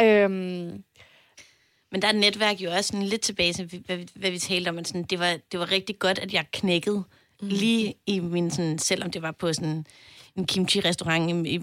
[0.00, 0.82] Øhm,
[1.92, 4.68] Men der er netværk jo også sådan lidt tilbage til, hvad, vi- hvad vi talte
[4.68, 7.02] om, at sådan, det, var, det var rigtig godt, at jeg knækkede
[7.42, 7.48] mm.
[7.48, 9.86] lige i min, sådan, selvom det var på sådan
[10.36, 11.60] en kimchi-restaurant i, i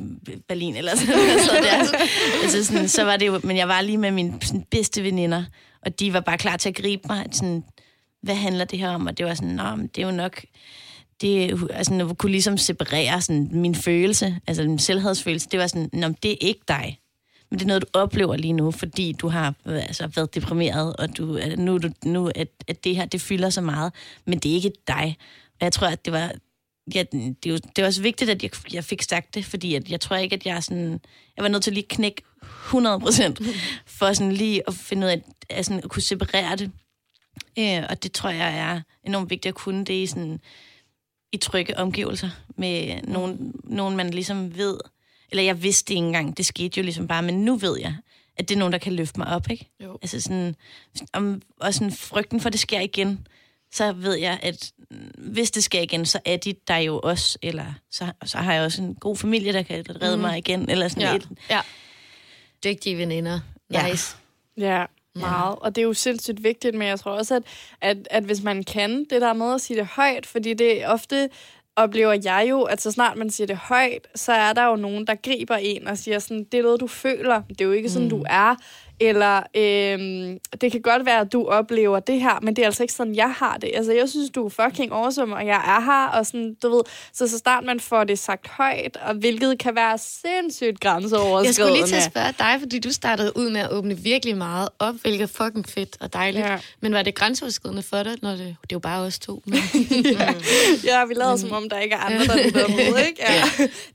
[0.47, 1.41] Berlin, eller sådan noget.
[1.41, 1.97] Så, der.
[2.43, 5.43] altså sådan, så var det jo, men jeg var lige med mine sådan, bedste veninder,
[5.81, 7.25] og de var bare klar til at gribe mig.
[7.31, 7.63] Sådan,
[8.21, 9.07] hvad handler det her om?
[9.07, 10.41] Og det var sådan, nå, men det er jo nok...
[11.21, 15.47] Det, altså, jeg kunne ligesom separere sådan, min følelse, altså min selvhedsfølelse.
[15.51, 16.99] Det var sådan, nå, det er ikke dig.
[17.49, 20.95] Men det er noget, du oplever lige nu, fordi du har øh, altså, været deprimeret,
[20.95, 23.93] og du, øh, nu, du, nu at, at det her, det fylder så meget.
[24.25, 25.17] Men det er ikke dig.
[25.51, 26.31] Og jeg tror, at det var,
[26.95, 29.75] ja, det, er jo, det er også vigtigt, at jeg, jeg fik sagt det, fordi
[29.75, 30.99] at jeg tror ikke, at jeg sådan...
[31.37, 33.41] Jeg var nødt til lige knække 100 procent,
[33.85, 36.71] for sådan lige at finde ud af, at, sådan, at kunne separere det.
[37.59, 40.39] Øh, og det tror jeg er enormt vigtigt at kunne det i, sådan,
[41.31, 44.77] i trygge omgivelser, med nogen, nogen, man ligesom ved,
[45.35, 47.95] eller jeg vidste ikke engang, det skete jo ligesom bare, men nu ved jeg,
[48.37, 49.69] at det er nogen, der kan løfte mig op, ikke?
[49.83, 49.97] Jo.
[50.01, 50.55] Altså sådan,
[51.13, 53.27] om, og sådan frygten for, at det sker igen,
[53.71, 54.71] så ved jeg, at
[55.17, 58.63] hvis det sker igen, så er de der jo også, eller så, så har jeg
[58.63, 60.21] også en god familie, der kan redde mm.
[60.21, 61.15] mig igen, eller sådan Ja.
[61.15, 61.29] et.
[61.49, 61.61] ja.
[62.63, 63.39] Dygtige veninder.
[63.71, 63.87] Ja.
[63.89, 64.15] Nice.
[64.57, 65.55] Ja, meget.
[65.55, 67.43] Og det er jo sindssygt vigtigt, men jeg tror også, at,
[67.81, 70.89] at, at hvis man kan det der med at sige det højt, fordi det er
[70.89, 71.29] ofte
[71.75, 75.07] oplever jeg jo, at så snart man siger det højt, så er der jo nogen,
[75.07, 77.41] der griber en og siger sådan, det er noget, du føler.
[77.49, 78.09] Det er jo ikke sådan, mm.
[78.09, 78.55] du er.
[78.99, 82.83] Eller øhm, det kan godt være, at du oplever det her, men det er altså
[82.83, 83.71] ikke sådan, jeg har det.
[83.73, 86.81] Altså, jeg synes, du er fucking awesome, og jeg er her, og sådan, du ved.
[87.13, 91.45] Så så snart man får det sagt højt, og hvilket kan være sindssygt grænseoverskridende.
[91.47, 94.37] Jeg skulle lige til at spørge dig, fordi du startede ud med at åbne virkelig
[94.37, 96.45] meget op, hvilket fucking fedt og dejligt.
[96.45, 96.51] Ja.
[96.51, 96.59] Ja.
[96.81, 99.41] Men var det grænseoverskridende for dig, når det, det er jo bare os to?
[99.45, 99.59] Men,
[100.85, 102.77] Ja, vi lader som om, der ikke er andre, der lytter med,
[103.07, 103.21] ikke?
[103.29, 103.43] Ja.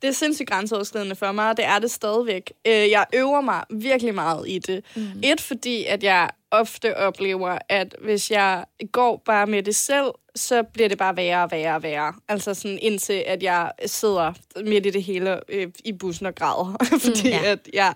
[0.02, 2.52] Det er sindssygt grænseoverskridende for mig, og det er det stadigvæk.
[2.66, 4.84] Øh, Jeg øver mig virkelig meget i det.
[4.96, 5.20] Mm.
[5.22, 10.62] Et, fordi at jeg ofte oplever, at hvis jeg går bare med det selv, så
[10.62, 12.14] bliver det bare værre og værre og værre.
[12.28, 14.32] Altså sådan indtil, at jeg sidder
[14.64, 16.76] midt i det hele øh, i bussen og græder.
[17.06, 17.44] fordi ja.
[17.44, 17.94] at jeg...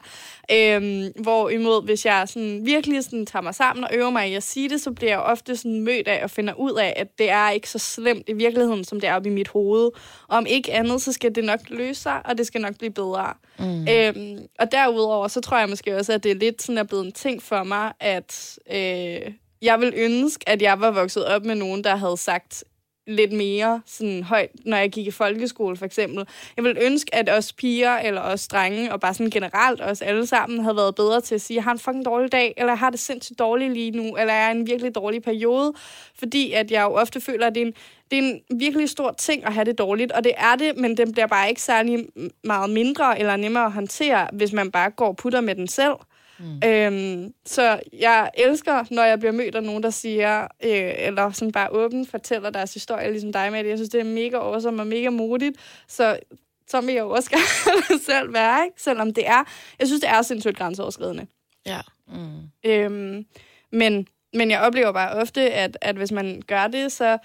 [0.52, 4.42] Øhm, hvorimod, hvis jeg sådan virkelig sådan tager mig sammen og øver mig i at
[4.42, 7.30] sige det, så bliver jeg ofte sådan mødt af og finder ud af, at det
[7.30, 9.90] er ikke så slemt i virkeligheden, som det er oppe i mit hoved.
[10.28, 12.90] Og om ikke andet, så skal det nok løse sig, og det skal nok blive
[12.90, 13.32] bedre.
[13.58, 13.88] Mm.
[13.88, 17.06] Øhm, og derudover, så tror jeg måske også, at det er lidt sådan er blevet
[17.06, 21.54] en ting for mig, at øh, jeg vil ønske, at jeg var vokset op med
[21.54, 22.64] nogen, der havde sagt
[23.06, 26.26] lidt mere sådan højt, når jeg gik i folkeskole for eksempel.
[26.56, 30.26] Jeg vil ønske, at os piger eller os drenge, og bare sådan generelt os alle
[30.26, 32.78] sammen, havde været bedre til at sige, jeg har en fucking dårlig dag, eller jeg
[32.78, 35.72] har det sindssygt dårligt lige nu, eller jeg er i en virkelig dårlig periode.
[36.18, 37.72] Fordi at jeg jo ofte føler, at det er en,
[38.10, 40.96] det er en virkelig stor ting at have det dårligt, og det er det, men
[40.96, 42.06] den bliver bare ikke særlig
[42.44, 45.94] meget mindre eller nemmere at håndtere, hvis man bare går og putter med den selv.
[46.38, 46.68] Mm.
[46.68, 51.52] Øhm, så jeg elsker, når jeg bliver mødt af nogen, der siger, øh, eller sådan
[51.52, 53.70] bare åbent fortæller deres historie, ligesom dig med det.
[53.70, 55.56] Jeg synes, det er mega awesome og mega modigt.
[55.88, 56.18] Så
[56.66, 58.82] så vil jeg også gerne selv være, ikke?
[58.82, 59.44] selvom det er,
[59.78, 61.26] jeg synes, det er sindssygt grænseoverskridende.
[61.66, 61.80] ja.
[62.08, 62.40] Mm.
[62.64, 63.26] Øhm,
[63.72, 67.18] men, men jeg oplever bare ofte, at, at hvis man gør det, så,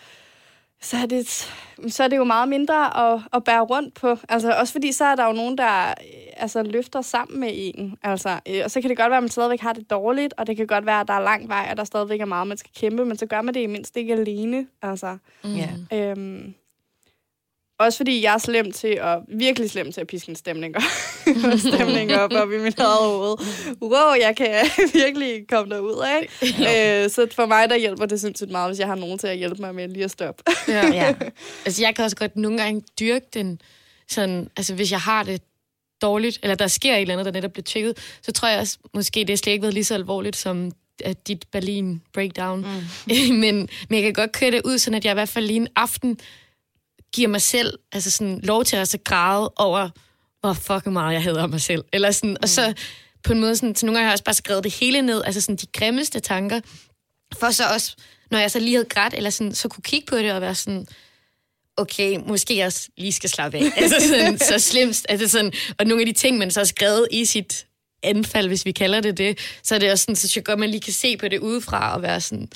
[0.81, 1.27] så, er det,
[1.87, 4.17] så er det jo meget mindre at, at bære rundt på.
[4.29, 5.93] Altså, også fordi så er der jo nogen, der øh,
[6.37, 7.97] altså, løfter sammen med en.
[8.03, 10.47] Altså, øh, og så kan det godt være, at man stadigvæk har det dårligt, og
[10.47, 12.57] det kan godt være, at der er lang vej, og der stadigvæk er meget, man
[12.57, 14.67] skal kæmpe, men så gør man det i mindst ikke alene.
[14.81, 15.97] Altså, Mm.
[15.97, 16.53] Øhm,
[17.79, 20.81] også fordi jeg er slem til at, virkelig slem til at piske en stemning op,
[21.73, 23.35] stemning op, op i mit eget hoved.
[23.81, 24.65] Wow, jeg kan
[25.03, 26.29] virkelig komme derud af.
[26.43, 29.37] Øh, så for mig, der hjælper det sindssygt meget, hvis jeg har nogen til at
[29.37, 30.43] hjælpe mig med lige at stoppe.
[30.67, 30.89] Ja.
[30.99, 31.13] Ja.
[31.65, 33.61] Altså, jeg kan også godt nogle gange dyrke den
[34.09, 35.41] sådan, altså hvis jeg har det
[36.01, 38.77] dårligt, eller der sker et eller andet, der netop bliver tjekket, så tror jeg også,
[38.93, 40.71] måske det er slet ikke været lige så alvorligt som
[41.03, 42.59] at dit Berlin breakdown.
[42.59, 43.35] Mm.
[43.35, 45.57] men, men jeg kan godt køre det ud, sådan at jeg i hvert fald lige
[45.57, 46.19] en aften
[47.13, 49.89] giver mig selv altså sådan, lov til at så græde over,
[50.39, 51.83] hvor fucking meget jeg hader mig selv.
[51.93, 52.37] Eller sådan, mm.
[52.41, 52.73] Og så
[53.23, 55.23] på en måde, sådan, så nogle gange har jeg også bare skrevet det hele ned,
[55.25, 56.59] altså sådan de grimmeste tanker,
[57.39, 57.95] for så også,
[58.31, 60.55] når jeg så lige havde grædt, eller sådan, så kunne kigge på det og være
[60.55, 60.87] sådan,
[61.77, 63.63] okay, måske jeg også lige skal slappe af.
[63.77, 65.05] altså sådan, så slemt.
[65.09, 67.65] Altså sådan, og nogle af de ting, man så har skrevet i sit
[68.03, 70.69] anfald, hvis vi kalder det det, så er det også sådan, så jeg godt, man
[70.69, 72.49] lige kan se på det udefra og være sådan,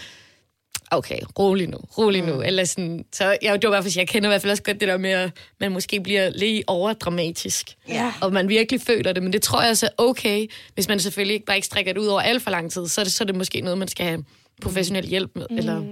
[0.97, 2.33] okay, rolig nu, rolig nu.
[2.33, 2.41] Mm.
[2.41, 4.63] Eller sådan, så jeg, det var i hvert fald, jeg kender i hvert fald også
[4.63, 7.69] godt det der med, at man måske bliver lidt overdramatisk.
[7.89, 8.13] Ja.
[8.21, 11.45] Og man virkelig føler det, men det tror jeg så okay, hvis man selvfølgelig ikke
[11.45, 13.25] bare ikke strækker det ud over alt for lang tid, så er det, så er
[13.25, 14.23] det måske noget, man skal have
[14.61, 15.45] professionel hjælp med.
[15.49, 15.57] Mm.
[15.57, 15.83] Eller,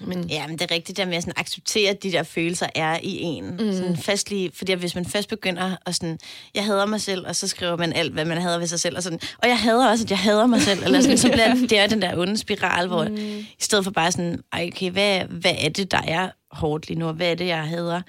[0.00, 2.66] men, Ja, men det er rigtigt der med at sådan acceptere, at de der følelser
[2.74, 3.44] er i en.
[3.50, 3.72] Mm.
[3.72, 6.18] Sådan fast lige, fordi hvis man først begynder at sådan,
[6.54, 8.96] jeg hader mig selv, og så skriver man alt, hvad man hader ved sig selv,
[8.96, 11.54] og sådan, og jeg hader også, at jeg hader mig selv, eller sådan, så bliver
[11.54, 13.16] det, det er den der onde spiral, hvor mm.
[13.38, 16.98] i stedet for bare sådan, "Ej, okay, hvad, hvad er det, der er hårdt lige
[16.98, 18.02] nu, og hvad er det, jeg hader?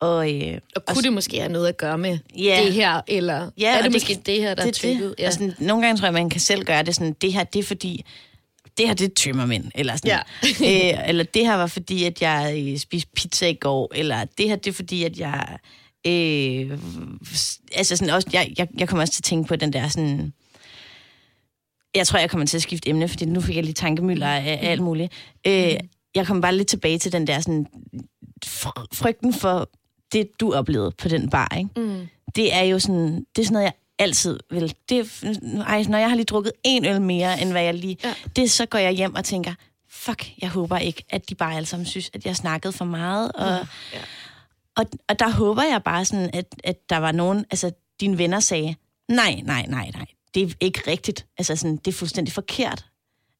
[0.00, 2.60] Og, øh, Og kunne det måske have noget at gøre med Ja.
[2.64, 5.14] det her, eller Ja, er og det, måske det, her, der det er det.
[5.18, 5.30] Ja.
[5.30, 7.62] Sådan, nogle gange tror jeg, man kan selv gøre det sådan, det her, det er
[7.62, 8.04] fordi,
[8.78, 10.20] det her, det er tømmermænd, eller sådan.
[10.60, 10.92] Ja.
[10.98, 14.48] øh, eller det her var fordi, at jeg øh, spiste pizza i går, eller det
[14.48, 15.58] her, det er fordi, at jeg...
[16.06, 16.78] Øh,
[17.72, 20.32] altså sådan også, jeg, jeg, jeg kommer også til at tænke på den der sådan...
[21.94, 24.58] Jeg tror, jeg kommer til at skifte emne, fordi nu fik jeg lige tankemøller af,
[24.62, 25.12] af alt muligt.
[25.46, 25.76] Øh,
[26.14, 27.66] jeg kommer bare lidt tilbage til den der sådan,
[28.46, 29.70] fr- frygten for
[30.12, 31.70] det, du oplevede på den bar, ikke?
[31.76, 32.06] Mm.
[32.36, 34.74] det er jo sådan, det er sådan noget, jeg altid vil.
[34.88, 35.22] Det,
[35.66, 37.96] ej, når jeg har lige drukket en øl mere, end hvad jeg lige...
[38.04, 38.14] Ja.
[38.36, 39.54] Det, så går jeg hjem og tænker,
[39.90, 43.32] fuck, jeg håber ikke, at de bare alle sammen synes, at jeg snakkede for meget.
[43.32, 43.46] Og,
[43.92, 43.98] Ja.
[44.76, 48.40] og, og der håber jeg bare sådan, at, at der var nogen, altså dine venner
[48.40, 48.74] sagde,
[49.08, 51.26] nej, nej, nej, nej, det er ikke rigtigt.
[51.38, 52.84] Altså sådan, det er fuldstændig forkert.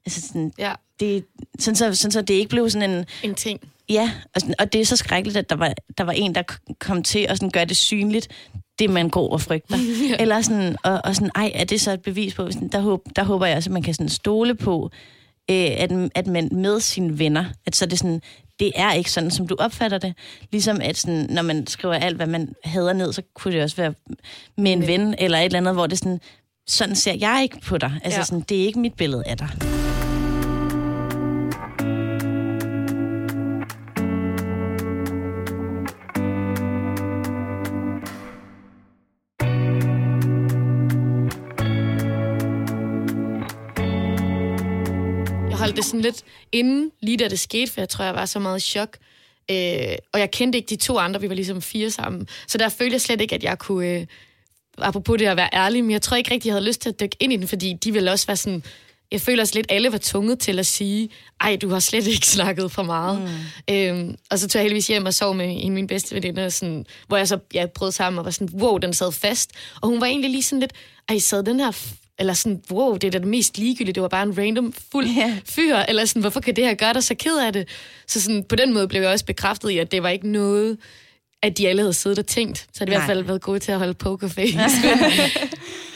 [0.06, 1.24] Altså sådan, Ja, det,
[1.58, 3.60] sådan, så, sådan så det ikke blev sådan en, en ting.
[3.88, 6.42] Ja, og, sådan, og det er så skrækkeligt, at der var, der var en, der
[6.78, 8.28] kom til at sådan gøre det synligt,
[8.78, 9.76] det man går og frygter.
[10.10, 10.16] ja.
[10.18, 12.50] Eller sådan, og, og sådan, ej, er det så et bevis på?
[12.50, 14.90] Sådan, der, håb, der håber jeg også, at man kan sådan stole på,
[15.50, 18.22] øh, at, at man med sine venner, at så er det sådan,
[18.58, 20.14] det er ikke sådan, som du opfatter det.
[20.52, 23.76] Ligesom at sådan, når man skriver alt, hvad man hader ned, så kunne det også
[23.76, 23.94] være
[24.56, 26.20] med en ven, eller et eller andet, hvor det sådan,
[26.66, 27.92] sådan ser jeg ikke på dig.
[28.04, 28.24] Altså ja.
[28.24, 29.48] sådan, det er ikke mit billede af dig.
[45.68, 48.38] Holdt det sådan lidt inden, lige da det skete, for jeg tror, jeg var så
[48.38, 48.96] meget i chok.
[49.50, 52.28] Øh, og jeg kendte ikke de to andre, vi var ligesom fire sammen.
[52.46, 53.86] Så der følte jeg slet ikke, at jeg kunne...
[53.86, 54.06] Øh,
[54.78, 57.00] apropos det at være ærlig, men jeg tror ikke rigtig, jeg havde lyst til at
[57.00, 58.62] dykke ind i den, fordi de ville også være sådan...
[59.10, 61.08] Jeg føler også lidt, alle var tvunget til at sige,
[61.40, 63.20] ej, du har slet ikke snakket for meget.
[63.68, 63.74] Mm.
[63.74, 66.48] Øhm, og så tog jeg heldigvis hjem og sov med en af mine bedste veninder,
[66.48, 69.50] sådan, hvor jeg så jeg brød sammen og var sådan, wow, den sad fast.
[69.80, 70.72] Og hun var egentlig lige sådan lidt,
[71.08, 71.70] ej, sad den her
[72.18, 75.06] eller sådan, wow, det er da det mest ligegyldige, det var bare en random fuld
[75.06, 75.38] Ja.
[75.44, 77.68] fyr, eller sådan, hvorfor kan det her gøre dig så ked af det?
[78.06, 80.78] Så sådan, på den måde blev jeg også bekræftet i, at det var ikke noget,
[81.42, 82.58] at de alle havde siddet og tænkt.
[82.58, 84.56] Så har de i hvert fald været gode til at holde pokerface.
[84.56, 84.98] men,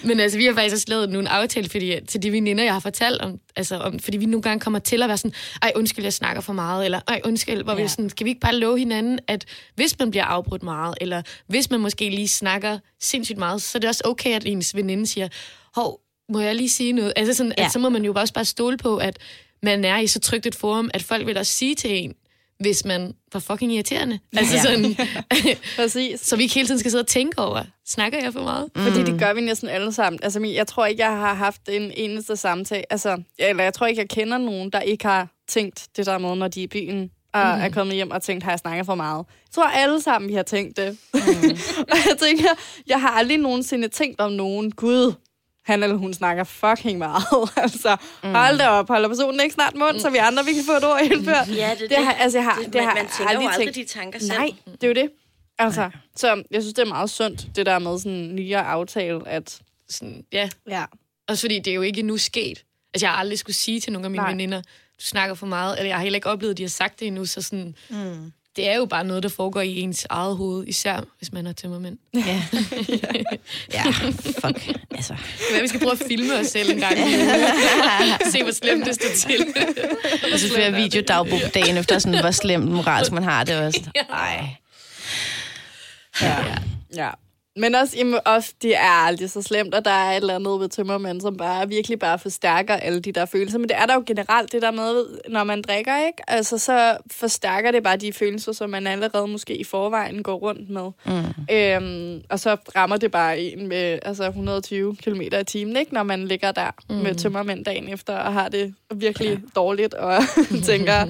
[0.09, 2.81] men altså, vi har faktisk også lavet nogle aftaler fordi, til de veninder, jeg har
[2.81, 5.33] fortalt om, altså, om, fordi vi nogle gange kommer til at være sådan,
[5.63, 7.83] ej, undskyld, jeg snakker for meget, eller ej, undskyld, hvor ja.
[7.83, 11.23] vi sådan, skal vi ikke bare love hinanden, at hvis man bliver afbrudt meget, eller
[11.47, 15.07] hvis man måske lige snakker sindssygt meget, så er det også okay, at ens veninde
[15.07, 15.29] siger,
[15.75, 16.01] hov,
[16.33, 17.13] må jeg lige sige noget?
[17.17, 17.65] Altså sådan, ja.
[17.65, 19.19] At så må man jo også bare stole på, at
[19.63, 22.15] man er i så trygt et forum, at folk vil også sige til en,
[22.61, 24.19] hvis man var fucking irriterende.
[24.37, 24.63] Altså Ja.
[24.63, 24.97] sådan,
[25.77, 26.21] Præcis.
[26.29, 28.69] så vi ikke hele tiden skal sidde og tænke over, snakker jeg for meget?
[28.77, 30.21] Fordi det gør vi næsten alle sammen.
[30.23, 32.93] Altså, min- jeg tror ikke, jeg har haft en eneste samtale.
[32.93, 36.35] Altså, eller jeg tror ikke, jeg kender nogen, der ikke har tænkt det der med,
[36.37, 37.63] når de er i byen og mm.
[37.63, 39.19] er kommet hjem og tænkt, har jeg snakket for meget?
[39.29, 40.97] Jeg tror alle sammen, vi har tænkt det.
[41.15, 41.21] Mm.
[41.93, 42.49] og jeg tænker,
[42.87, 45.13] jeg har aldrig nogensinde tænkt om nogen, gud,
[45.65, 47.25] han eller hun snakker fucking meget.
[47.57, 48.35] altså, mm.
[48.35, 50.85] hold da op, holder personen ikke snart mund, så vi andre vi kan få et
[50.85, 51.49] ord indført.
[51.49, 52.05] Ja, det er det.
[52.05, 53.93] Har, altså, jeg har, det, man, har man tænker aldrig jo aldrig tænkt.
[53.93, 55.11] de tanker Nej, det er jo det.
[55.59, 59.61] Altså, så jeg synes, det er meget sundt, det der med sådan nyere aftale, at
[59.89, 60.85] Sådan, ja, ja,
[61.29, 62.65] også fordi det er jo ikke endnu sket.
[62.95, 64.31] Altså, jeg har aldrig skulle sige til nogle af mine Nej.
[64.31, 64.63] veninder,
[64.99, 67.07] du snakker for meget, eller jeg har heller ikke oplevet, at de har sagt det
[67.07, 68.33] endnu, så sådan, mm.
[68.57, 71.53] Det er jo bare noget, der foregår i ens eget hoved, især hvis man har
[71.53, 71.99] tømmermænd.
[72.15, 72.21] Ja.
[73.75, 73.83] ja,
[74.23, 74.77] fuck.
[74.91, 75.15] Altså.
[75.51, 76.99] Hvad, vi skal prøve at filme os selv en gang.
[78.33, 79.47] Se, hvor slemt det står til.
[80.33, 83.57] Og så flere videodagbog dagen efter, sådan, hvor slemt moralsk man har det.
[83.57, 83.81] Også.
[84.11, 84.47] Ej.
[86.21, 86.37] ja.
[86.97, 87.11] ja.
[87.57, 90.61] Men også, jamen, også, det er aldrig så slemt, og der er et eller andet
[90.61, 93.59] ved tømmermænd, som bare virkelig bare forstærker alle de der følelser.
[93.59, 96.23] Men det er der jo generelt, det der med, når man drikker, ikke?
[96.29, 100.71] Altså, så forstærker det bare de følelser, som man allerede måske i forvejen går rundt
[100.71, 100.91] med.
[101.07, 101.55] Mm.
[101.55, 105.95] Øhm, og så rammer det bare en med altså 120 km i timen, ikke?
[105.95, 106.97] Når man ligger der mm.
[106.97, 109.39] med tømmermænd dagen efter, og har det virkelig ja.
[109.57, 110.23] dårligt, og
[110.65, 111.07] tænker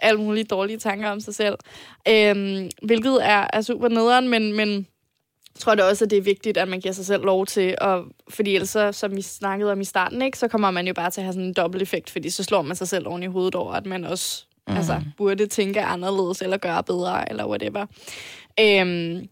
[0.00, 1.54] alle mulige dårlige tanker om sig selv.
[2.08, 4.86] Øhm, hvilket er, er super nederen, men, men
[5.58, 8.04] tror da også, at det er vigtigt, at man giver sig selv lov til, og,
[8.28, 11.10] fordi ellers, så, som vi snakkede om i starten, ikke, så kommer man jo bare
[11.10, 13.26] til at have sådan en dobbelt effekt, fordi så slår man sig selv oven i
[13.26, 14.76] hovedet over, at man også mm.
[14.76, 17.86] altså, burde tænke anderledes, eller gøre bedre, eller whatever.
[18.60, 19.28] Øhm,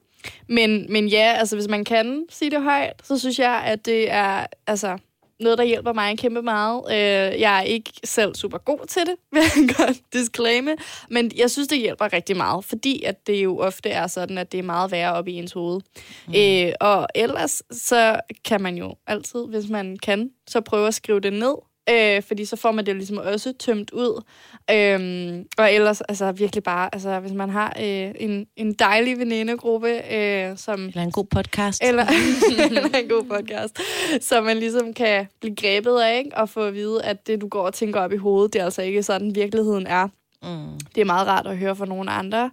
[0.48, 4.10] men, men ja, altså hvis man kan sige det højt, så synes jeg, at det
[4.10, 4.98] er altså,
[5.40, 6.82] noget, der hjælper mig kæmpe meget.
[6.90, 10.76] Øh, jeg er ikke selv super god til det, vil jeg godt disclaime,
[11.10, 14.52] men jeg synes, det hjælper rigtig meget, fordi at det jo ofte er sådan, at
[14.52, 15.80] det er meget værre op i ens hoved.
[16.26, 16.34] Mm.
[16.36, 21.20] Øh, og ellers, så kan man jo altid, hvis man kan, så prøve at skrive
[21.20, 21.54] det ned,
[21.90, 24.22] øh, fordi så får man det ligesom også tømt ud.
[24.70, 30.14] Øhm, og ellers altså virkelig bare, altså hvis man har øh, en, en dejlig venindegruppe,
[30.14, 30.86] øh, som...
[30.86, 31.82] Eller en god podcast.
[31.84, 32.06] Eller,
[32.66, 33.78] eller en god podcast,
[34.20, 36.36] så man ligesom kan blive grebet af, ikke?
[36.36, 38.64] og få at vide, at det, du går og tænker op i hovedet, det er
[38.64, 40.08] altså ikke sådan, virkeligheden er.
[40.42, 40.80] Mm.
[40.94, 42.50] Det er meget rart at høre fra nogle andre.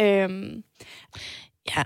[0.00, 0.62] Øhm,
[1.76, 1.82] Ja,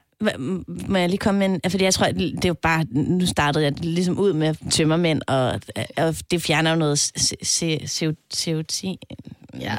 [0.89, 3.73] må jeg lige komme en, fordi jeg tror, det er jo bare, nu startede jeg
[3.81, 5.61] ligesom ud med tømmermænd, og,
[5.97, 6.99] og det fjerner jo noget
[7.45, 8.23] CO2,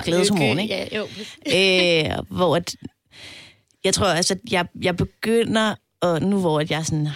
[0.06, 0.76] glædeshormon, ikke?
[0.76, 1.08] Ja, jo.
[1.56, 2.76] øh, hvor at,
[3.84, 7.08] jeg tror altså, at jeg, jeg begynder, og nu hvor at jeg sådan,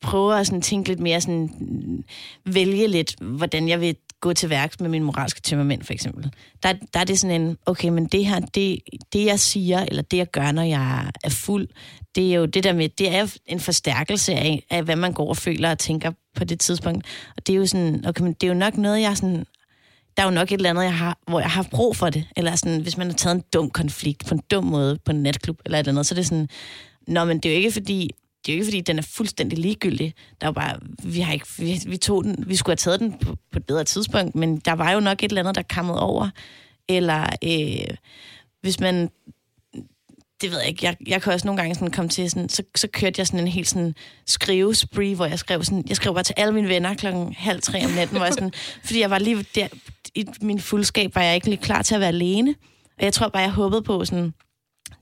[0.00, 2.04] prøver at sådan tænke lidt mere sådan,
[2.46, 6.32] vælge lidt, hvordan jeg vil gå til værks med min moralske tømmermænd, for eksempel.
[6.62, 8.78] Der, der er det sådan en, okay, men det her, det,
[9.12, 11.68] det jeg siger, eller det jeg gør, når jeg er fuld,
[12.14, 15.28] det er jo det der med, det er en forstærkelse af, af hvad man går
[15.28, 17.06] og føler og tænker på det tidspunkt.
[17.36, 19.44] Og det er jo sådan, okay, men det er jo nok noget, jeg sådan
[20.18, 22.10] der er jo nok et eller andet, jeg har, hvor jeg har haft brug for
[22.10, 22.24] det.
[22.36, 25.22] Eller sådan, hvis man har taget en dum konflikt på en dum måde på en
[25.22, 26.48] natklub eller et eller andet, så er det sådan,
[27.06, 28.10] nå, men det er jo ikke fordi,
[28.46, 30.14] det er jo ikke fordi, den er fuldstændig ligegyldig.
[30.40, 33.00] Der er jo bare, vi, har ikke, vi, vi, tog den, vi skulle have taget
[33.00, 35.62] den på, på et bedre tidspunkt, men der var jo nok et eller andet, der
[35.62, 36.30] kammede over.
[36.88, 37.96] Eller øh,
[38.60, 39.10] hvis man
[40.40, 42.62] det ved jeg ikke, jeg, jeg kan også nogle gange sådan komme til, sådan, så,
[42.76, 43.94] så kørte jeg sådan en helt sådan
[44.26, 47.84] skrivespree, hvor jeg skrev sådan, jeg skrev bare til alle mine venner klokken halv tre
[47.84, 48.52] om natten, hvor jeg sådan,
[48.86, 49.68] fordi jeg var lige der,
[50.14, 52.54] i min fuldskab var jeg ikke lige klar til at være alene,
[52.98, 54.34] og jeg tror bare, jeg håbede på sådan,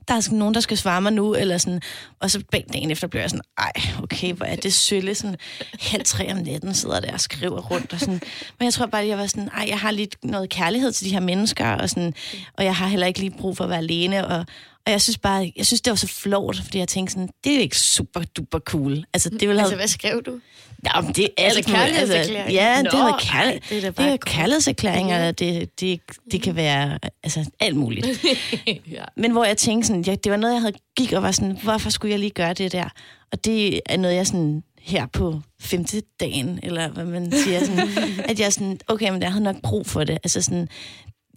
[0.07, 1.81] der er sådan nogen, der skal svare mig nu, eller sådan,
[2.19, 3.71] og så dagen efter bliver jeg sådan, ej,
[4.03, 5.35] okay, hvor er det sølle, sådan
[5.79, 8.21] halv tre om natten sidder der og skriver rundt, og sådan,
[8.59, 11.13] men jeg tror bare, jeg var sådan, ej, jeg har lidt noget kærlighed til de
[11.13, 12.13] her mennesker, og sådan,
[12.53, 14.45] og jeg har heller ikke lige brug for at være alene, og,
[14.87, 17.51] og jeg synes bare, jeg synes, det var så flot, fordi jeg tænkte sådan, det
[17.51, 19.03] er jo ikke super duper cool.
[19.13, 19.75] Altså, det vil Altså, have...
[19.77, 20.39] hvad skrev du?
[20.85, 21.77] Ja, men det er Altså, alt muligt.
[21.77, 22.51] kærlighedserklæring?
[22.53, 23.61] ja, Nå, det er ej, kærlighed.
[23.69, 28.07] det er Det er kærlighedserklæringer, det, det, det kan være altså, alt muligt.
[28.67, 29.03] ja.
[29.17, 31.57] Men hvor jeg tænkte sådan, ja, det var noget, jeg havde gik og var sådan,
[31.63, 32.89] hvorfor skulle jeg lige gøre det der?
[33.31, 37.89] Og det er noget, jeg sådan her på femte dagen, eller hvad man siger, sådan,
[38.29, 40.17] at jeg sådan, okay, men jeg havde nok brug for det.
[40.23, 40.69] Altså sådan,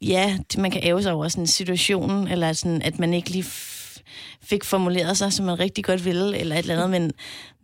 [0.03, 3.45] ja, det, man kan æve sig over sådan situationen, eller sådan, at man ikke lige
[3.45, 4.03] f-
[4.43, 7.13] fik formuleret sig, som man rigtig godt ville, eller et eller andet, men,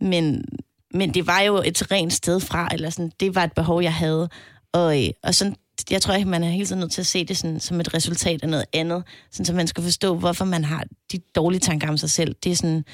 [0.09, 0.45] men,
[0.93, 3.93] men det var jo et rent sted fra, eller sådan, det var et behov, jeg
[3.93, 4.29] havde.
[4.73, 5.55] Og, øh, og sådan,
[5.91, 7.93] jeg tror, at man er hele tiden nødt til at se det sådan, som et
[7.93, 11.89] resultat af noget andet, sådan, så man skal forstå, hvorfor man har de dårlige tanker
[11.89, 12.35] om sig selv.
[12.43, 12.85] Det er sådan,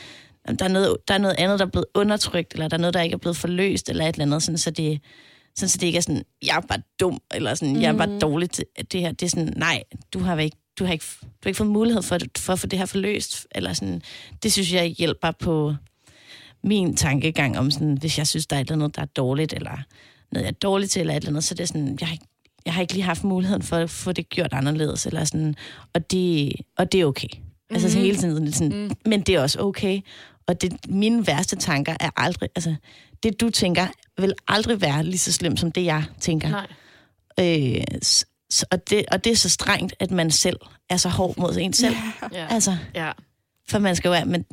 [0.60, 2.94] der er, noget, der er noget andet, der er blevet undertrykt, eller der er noget,
[2.94, 5.02] der ikke er blevet forløst, eller et eller andet, sådan, så det,
[5.56, 8.50] sådan, så det ikke er sådan, jeg bare dum, eller sådan, jeg er bare dårlig
[8.50, 9.12] til det her.
[9.12, 9.84] Det er sådan, nej,
[10.14, 12.68] du har ikke, du har ikke, du har ikke fået mulighed for, for at få
[12.68, 14.02] det her forløst, eller sådan,
[14.44, 15.76] det synes jeg hjælper på
[16.64, 19.54] min tankegang om sådan, hvis jeg synes, der er et eller andet, der er dårligt,
[19.54, 19.78] eller
[20.32, 22.14] noget, jeg er dårlig til, eller et eller andet, så det er sådan, jeg har
[22.14, 22.26] ikke,
[22.66, 25.56] jeg har ikke lige haft muligheden for at få det gjort anderledes, eller sådan,
[25.94, 27.28] og det, og det er okay.
[27.34, 27.76] Mm-hmm.
[27.76, 29.10] Altså så hele tiden lidt sådan, mm.
[29.10, 30.02] men det er også okay.
[30.48, 32.76] Og det, mine værste tanker er aldrig, altså
[33.24, 33.88] det du tænker,
[34.18, 36.50] vil aldrig være lige så slemt som det jeg tænker.
[36.50, 36.68] Nej.
[37.40, 37.84] Øh,
[38.72, 40.58] og, det, og det er så strengt, at man selv
[40.90, 41.96] er så hård mod en selv.
[42.34, 42.48] Ja.
[42.50, 43.12] Altså, ja.
[43.70, 44.46] for man skal jo være, men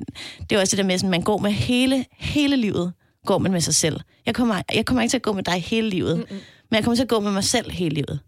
[0.51, 2.93] det er også det der med, at man går med hele, hele livet,
[3.27, 4.01] går man med sig selv.
[4.27, 6.41] Jeg kommer, jeg kommer ikke til at gå med dig hele livet, Mm-mm.
[6.71, 8.21] men jeg kommer til at gå med mig selv hele livet.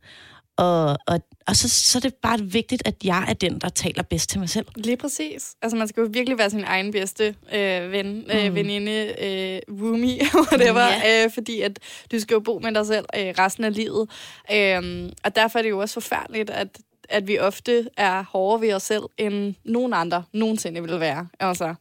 [0.63, 4.03] Og, og, og så, så er det bare vigtigt, at jeg er den, der taler
[4.03, 4.67] bedst til mig selv.
[4.77, 5.55] Lige præcis.
[5.63, 8.39] Altså, man skal jo virkelig være sin egen bedste øh, ven, mm.
[8.39, 11.25] øh, veninde, øh, roomie, whatever, Ja.
[11.25, 11.79] øh, fordi at
[12.13, 14.11] du skal jo bo med dig selv øh, resten af livet.
[14.53, 18.73] Øh, og derfor er det jo også forfærdeligt, at, at vi ofte er hårdere ved
[18.75, 21.29] os selv, end nogen andre nogensinde vil være.
[21.41, 21.75] Altså,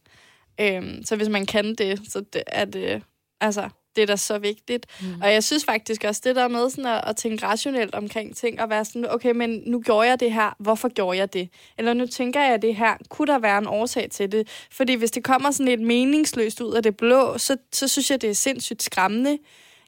[0.60, 3.02] øh, så hvis man kan det, så det, er det,
[3.40, 4.86] altså, det er da så vigtigt.
[5.00, 5.20] Mm.
[5.22, 8.60] Og jeg synes faktisk også, det der med sådan at, at tænke rationelt omkring ting,
[8.60, 11.48] og være sådan, okay, men nu gjorde jeg det her, hvorfor gjorde jeg det?
[11.78, 14.48] Eller nu tænker jeg det her, kunne der være en årsag til det?
[14.70, 18.22] Fordi hvis det kommer sådan lidt meningsløst ud af det blå, så, så synes jeg,
[18.22, 19.38] det er sindssygt skræmmende.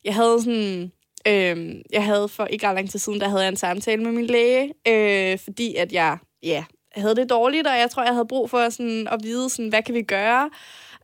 [0.04, 0.92] Jeg havde sådan...
[1.26, 4.12] Øh, jeg havde for ikke ret lang tid siden, der havde jeg en samtale med
[4.12, 8.26] min læge, øh, fordi at jeg ja, havde det dårligt, og jeg tror, jeg havde
[8.26, 10.50] brug for sådan, at vide, sådan, hvad kan vi gøre?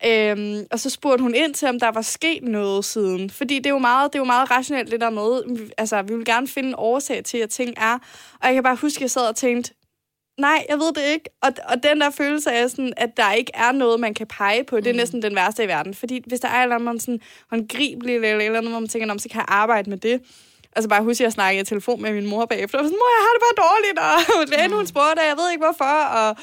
[0.07, 3.31] Øhm, og så spurgte hun ind til, om der var sket noget siden.
[3.31, 5.43] Fordi det er jo meget, det er jo meget rationelt, det der med,
[5.79, 7.99] altså, vi vil gerne finde en årsag til, at ting er.
[8.41, 9.75] Og jeg kan bare huske, at jeg sad og tænkte,
[10.39, 11.31] nej, jeg ved det ikke.
[11.43, 14.65] Og, og den der følelse af, sådan, at der ikke er noget, man kan pege
[14.65, 15.95] på, det er næsten den værste i verden.
[15.95, 17.21] Fordi hvis der er et eller andet sådan,
[17.51, 20.21] håndgribeligt eller, eller andet, hvor man tænker, "Nå, men så kan jeg arbejde med det.
[20.77, 22.79] Altså bare huske, at jeg snakkede i telefon med min mor bagefter.
[22.79, 25.51] Og sådan, mor, jeg har det bare dårligt, og lægen hun spurgte, og jeg ved
[25.51, 25.97] ikke hvorfor.
[26.21, 26.37] Og,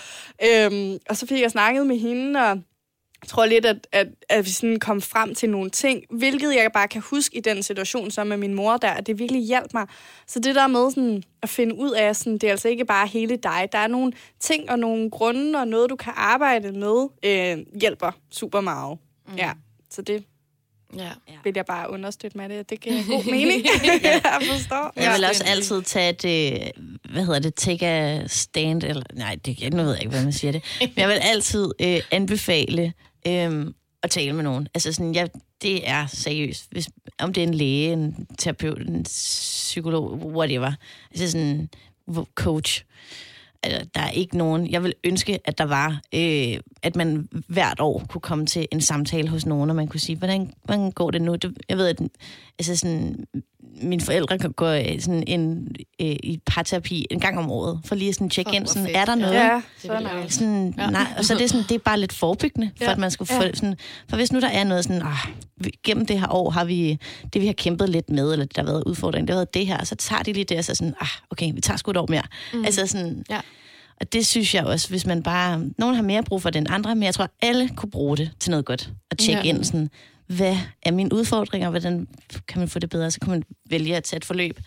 [0.48, 2.58] øhm, og så fik jeg snakket med hende, og
[3.22, 6.72] jeg tror lidt, at, at, at vi sådan kom frem til nogle ting, hvilket jeg
[6.74, 9.74] bare kan huske i den situation, som med min mor der, at det virkelig hjalp
[9.74, 9.88] mig.
[10.28, 13.08] Så det der med sådan, at finde ud af, sådan, det er altså ikke bare
[13.08, 13.70] hele dig.
[13.72, 18.12] Der er nogle ting og nogle grunde og noget, du kan arbejde med, øh, hjælper
[18.32, 18.98] super meget.
[19.28, 19.36] Mm.
[19.36, 19.52] Ja,
[19.90, 20.24] så det
[20.96, 21.12] Ja.
[21.44, 22.70] vil jeg bare understøtte med det.
[22.70, 23.66] Det giver god mening.
[24.04, 24.94] jeg forstår.
[24.96, 26.72] Jeg vil også altid tage det,
[27.12, 30.34] hvad hedder det, take a stand, eller nej, det, nu ved jeg ikke, hvad man
[30.34, 30.64] siger det.
[30.80, 32.94] Men jeg vil altid øh, anbefale
[33.28, 33.66] øh,
[34.04, 34.68] at tale med nogen.
[34.74, 35.30] Altså sådan, jeg,
[35.62, 36.68] det er seriøst.
[36.72, 40.72] Hvis, om det er en læge, en terapeut, en psykolog, whatever.
[41.12, 41.70] Altså sådan,
[42.36, 42.84] coach.
[43.64, 44.72] Altså, der er ikke nogen...
[44.72, 46.02] Jeg vil ønske, at der var...
[46.16, 50.00] Øh, at man hvert år kunne komme til en samtale hos nogen, og man kunne
[50.00, 51.36] sige, hvordan, hvordan går det nu?
[51.36, 52.02] Det, jeg ved, at
[52.60, 53.26] altså sådan,
[53.82, 55.68] mine forældre kan gå øh, sådan en,
[56.02, 59.16] øh, i parterapi en gang om året, for lige sådan tjekke ind, sådan, er der
[59.16, 59.34] noget?
[59.34, 59.94] Ja, Det så
[60.24, 60.40] også.
[60.40, 60.90] Sådan, ja.
[60.90, 62.92] nej, og så er det, sådan, det er bare lidt forebyggende, for Ja.
[62.92, 63.40] at man skulle Ja.
[63.40, 63.76] få sådan...
[64.10, 65.18] For hvis nu der er noget sådan, ah,
[65.84, 66.98] gennem det her år har vi,
[67.34, 69.54] det vi har kæmpet lidt med, eller det der har været udfordring, det har været
[69.54, 71.92] det her, så tager de lige det, og så sådan, ah, okay, vi tager sgu
[71.92, 72.24] et år mere.
[72.54, 72.66] Mm.
[72.66, 73.40] Altså sådan, Ja.
[74.02, 75.62] og det synes jeg også, hvis man bare...
[75.78, 78.32] Nogen har mere brug for det end andre, men jeg tror, alle kunne bruge det
[78.40, 78.92] til noget godt.
[79.12, 79.50] At tjekke Ja.
[79.50, 79.90] ind sådan,
[80.28, 82.08] hvad er mine udfordringer, hvordan
[82.48, 83.12] kan man få det bedre?
[83.12, 84.60] Så kan man vælge at tage et forløb.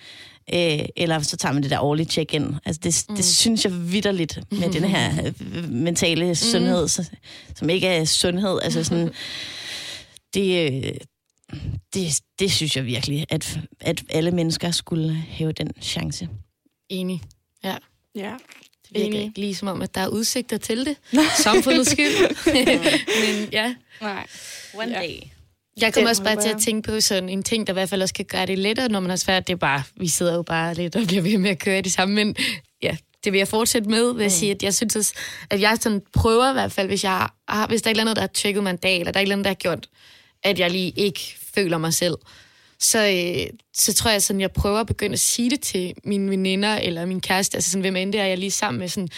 [0.55, 2.55] Øh, eller så tager man det der årlige check-in.
[2.65, 3.17] Altså det, mm.
[3.17, 5.11] det synes jeg vidderligt med den her
[5.55, 7.11] øh, mentale sundhed, så,
[7.57, 8.59] som ikke er sundhed.
[8.63, 9.11] Altså sådan,
[10.35, 10.93] det, øh,
[11.95, 16.29] det, det synes jeg virkelig, at, at alle mennesker skulle have den chance.
[16.89, 17.23] Enig.
[17.65, 17.77] Ja.
[18.15, 18.35] Ja.
[18.89, 19.23] Det virker Enig.
[19.23, 20.97] ikke lige som om, at der er udsigter til det.
[21.45, 22.37] Samfundets skyld.
[23.43, 23.75] Men ja.
[24.01, 24.27] Nej.
[24.75, 25.01] One Ja.
[25.07, 25.19] day.
[25.81, 28.03] Jeg kommer også bare til at tænke på sådan en ting, der i hvert fald
[28.03, 29.47] også kan gøre det lettere, når man har svært.
[29.47, 31.93] Det er bare, vi sidder jo bare lidt og bliver ved med at køre det
[31.93, 32.15] samme.
[32.15, 32.37] Men
[32.83, 35.15] ja, det vil jeg fortsætte med, vil jeg sige, at jeg synes, også,
[35.51, 38.03] at jeg sådan prøver i hvert fald, hvis, jeg har, hvis der er et eller
[38.03, 39.55] andet, der har tjekket mig en dag, eller der er et eller andet, der har
[39.55, 39.89] gjort,
[40.43, 42.17] at jeg lige ikke føler mig selv,
[42.81, 46.31] så, øh, så tror jeg sådan, jeg prøver at begynde at sige det til mine
[46.31, 49.09] veninder eller min kæreste, altså sådan, hvem end det er, jeg lige sammen med sådan,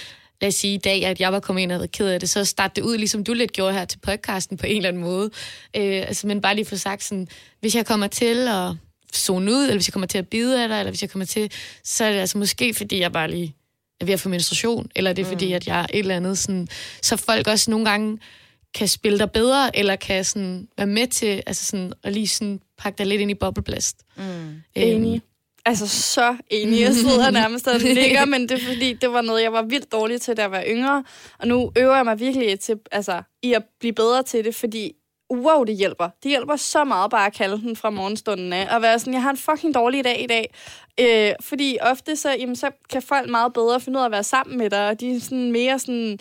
[0.43, 2.31] lad os sige i dag, at jeg var kommet ind og været ked af det,
[2.31, 5.03] så starte det ud, ligesom du lidt gjorde her til podcasten på en eller anden
[5.03, 5.31] måde.
[5.77, 7.29] Øh, altså, men bare lige få sagt sådan,
[7.61, 8.75] hvis jeg kommer til at
[9.15, 11.27] zone ud, eller hvis jeg kommer til at bide af dig, eller hvis jeg kommer
[11.27, 11.53] til,
[11.85, 13.55] så er det altså måske, fordi jeg bare lige
[14.01, 16.39] er ved at få menstruation, eller er det fordi, at jeg er et eller andet
[16.39, 16.69] sådan,
[17.03, 18.19] så folk også nogle gange
[18.75, 22.61] kan spille dig bedre, eller kan sådan være med til altså sådan, at lige sådan
[22.79, 23.97] pakke dig lidt ind i bobleblast.
[24.17, 24.63] Mm.
[24.75, 25.23] Enig.
[25.65, 26.81] Altså, så enig.
[26.81, 29.93] Jeg sidder nærmest og nikker, men det er fordi, det var noget, jeg var vildt
[29.93, 31.05] dårlig til, da jeg var yngre.
[31.39, 34.93] Og nu øver jeg mig virkelig til, altså, i at blive bedre til det, fordi
[35.33, 36.09] wow, det hjælper.
[36.23, 39.23] Det hjælper så meget bare at kalde den fra morgenstunden af, og være sådan, jeg
[39.23, 40.55] har en fucking dårlig dag i dag.
[41.01, 44.25] Øh, fordi ofte så, jamen, så kan folk meget bedre finde ud af at være
[44.25, 46.19] sammen med dig, og de er sådan mere sådan,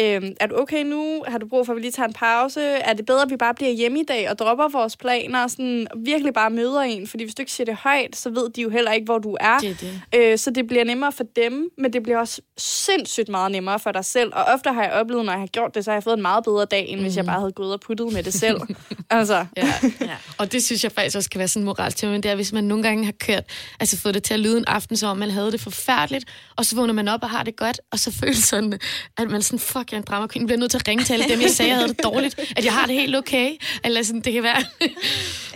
[0.00, 1.24] øh, er du okay nu?
[1.28, 2.60] Har du brug for, at vi lige tager en pause?
[2.60, 5.46] Er det bedre, at vi bare bliver hjemme i dag og dropper vores planer?
[5.46, 8.62] Sådan, virkelig bare møder en, fordi hvis du ikke siger det højt, så ved de
[8.62, 9.58] jo heller ikke, hvor du er.
[9.58, 10.32] Det er det.
[10.32, 13.92] Øh, så det bliver nemmere for dem, men det bliver også sindssygt meget nemmere for
[13.92, 14.32] dig selv.
[14.34, 16.22] Og ofte har jeg oplevet, når jeg har gjort det, så har jeg fået en
[16.22, 17.04] meget bedre dag, end mm.
[17.04, 18.60] hvis jeg bare havde gået og puttet med det selv.
[19.10, 19.74] altså, Ja.
[20.00, 20.16] Ja.
[20.38, 22.34] Og det synes jeg faktisk også kan være sådan en moralsk tema, men det er,
[22.34, 23.44] hvis man nogle gange har kørt,
[23.80, 26.24] altså fået det til at lyde en aften, så om man havde det forfærdeligt,
[26.56, 28.78] og så vågner man op og har det godt, og så føler sådan,
[29.18, 31.04] at man sådan, fuck, jeg er en drama queen, jeg bliver nødt til at ringe
[31.04, 33.50] til alle dem, jeg sagde, jeg havde det dårligt, at jeg har det helt okay,
[33.84, 34.64] eller sådan, det kan være.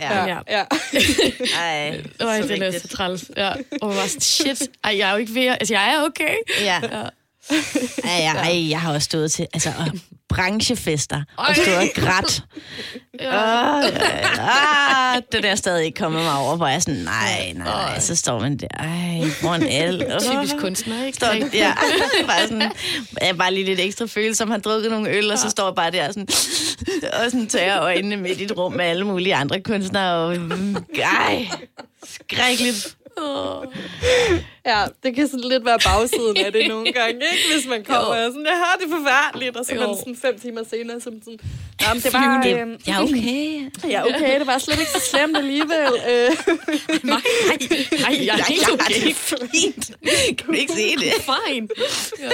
[0.01, 0.25] Ja.
[0.25, 0.37] Ja.
[0.49, 0.63] ja.
[1.59, 3.31] Ej, Øj, så det er så træls.
[3.37, 3.49] Ja.
[3.81, 6.03] Og man var sådan, shit, ej, jeg er jo ikke ved at, altså jeg er
[6.05, 6.35] okay.
[6.61, 6.81] Ja.
[6.83, 7.03] Ja.
[7.49, 7.57] Ej,
[8.25, 9.69] ja, ej, jeg har også stået til altså,
[10.29, 12.43] branchefester og stået og grædt.
[13.19, 13.79] Ja.
[13.79, 13.85] Åh,
[15.15, 17.67] ah, det er der stadig ikke kommet mig over, hvor jeg er sådan, nej, nej,
[17.67, 20.19] nej, så står man der, ej, foran alle.
[20.31, 21.15] Typisk kunstner, ikke?
[21.15, 21.73] Står, ja,
[22.27, 22.71] bare sådan, jeg
[23.21, 25.91] er bare lige lidt ekstra følsom, har drukket nogle øl, og så står jeg bare
[25.91, 26.27] der sådan,
[27.13, 30.75] og sådan tørre øjnene midt i et rum med alle mulige andre kunstnere, og mm,
[30.95, 31.47] ej,
[32.03, 32.95] skrækkeligt.
[34.65, 37.43] Ja, det kan sådan lidt være bagsiden af det nogle gange, ikke?
[37.53, 39.95] Hvis man kommer og er sådan, jeg har det forfærdeligt, og så er man Jo.
[39.99, 41.39] sådan fem timer senere, som sådan,
[41.93, 43.89] men det var, Det, øh, er okay.
[43.91, 45.91] ja, okay, det var slet ikke så slemt alligevel.
[46.11, 46.31] Øh,
[47.03, 47.21] Nej,
[47.91, 49.01] nej, jeg er helt okay.
[49.07, 49.91] det fint.
[50.37, 51.13] Kan du ikke se det?
[51.13, 51.67] Fine.
[52.19, 52.29] Ja.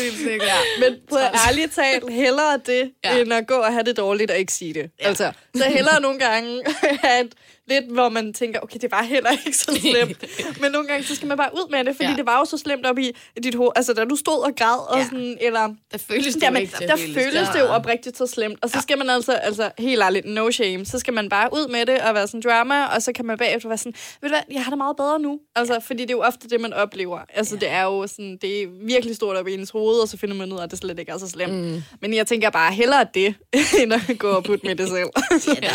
[0.00, 0.50] Helt sikkert.
[0.80, 1.16] Men på
[1.48, 3.14] ærligt talt, hellere det, Ja.
[3.16, 3.20] ja.
[3.22, 4.90] end at gå og have det dårligt og ikke sige det.
[5.00, 5.06] Ja.
[5.08, 6.62] Altså, så hellere nogle gange
[7.02, 7.32] have et,
[7.68, 10.24] lidt, hvor man tænker, okay, det var heller ikke så slemt.
[10.62, 12.10] Men nogle gange, så skal man bare ud med det, fordi Ja.
[12.10, 12.16] ja.
[12.16, 13.12] det var jo så slemt op i
[13.42, 13.70] dit hoved.
[13.76, 15.04] Altså, da du stod og græd, og Ja.
[15.04, 15.74] sådan, eller...
[15.92, 16.88] Der føles det Jamen, til.
[16.88, 17.50] der føles det.
[17.54, 18.58] det jo oprigtigt så slemt.
[18.62, 21.68] Og så skal man altså, altså helt ærligt, no shame, så skal man bare ud
[21.68, 24.34] med det og være sådan drama, og så kan man bagefter være sådan, ved du
[24.34, 25.40] hvad, jeg har det meget bedre nu.
[25.56, 27.18] Altså, fordi det er jo ofte det, man oplever.
[27.34, 30.16] Altså, det er jo sådan, det er virkelig stort op i ens hoved, og så
[30.16, 31.52] finder man ud af, at det slet ikke er så slemt.
[31.54, 31.82] Mm.
[32.00, 33.34] Men jeg tænker bare hellere det,
[33.80, 35.08] end at gå og putte med det selv.
[35.62, 35.72] Ja,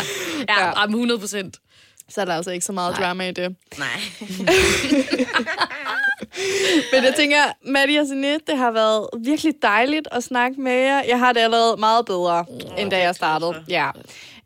[0.48, 0.84] ja, ja.
[0.84, 1.56] 100 procent.
[2.08, 3.00] Så er der altså ikke så meget Nej.
[3.06, 3.56] drama i det.
[3.78, 4.00] Nej.
[6.92, 7.36] Men jeg tænker,
[7.66, 11.02] Maddie og Signe, det har været virkelig dejligt at snakke med jer.
[11.08, 12.44] Jeg har det allerede meget bedre,
[12.78, 13.64] end da jeg startede.
[13.68, 13.90] Ja.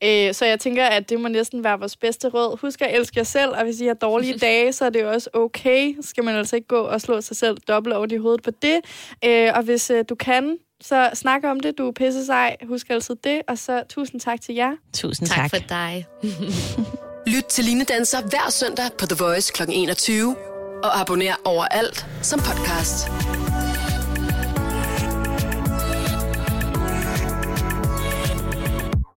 [0.04, 2.58] Øh, så jeg tænker, at det må næsten være vores bedste råd.
[2.60, 5.10] Husk at elske jer selv, og hvis I har dårlige dage, så er det jo
[5.10, 5.94] også okay.
[6.02, 8.50] Så skal man altså ikke gå og slå sig selv dobbelt over i hovedet på
[8.62, 8.80] det.
[9.24, 11.78] Øh, og hvis øh, du kan, så snak om det.
[11.78, 12.56] Du er pisse sej.
[12.68, 13.42] Husk altid det.
[13.48, 14.72] Og så tusind tak til jer.
[14.94, 15.36] Tusind tak.
[15.36, 16.06] tak for dig.
[17.26, 19.62] Lyt til Line Danser hver søndag på The Voice kl.
[19.68, 20.36] 21.
[20.84, 23.08] Og abonner overalt som podcast.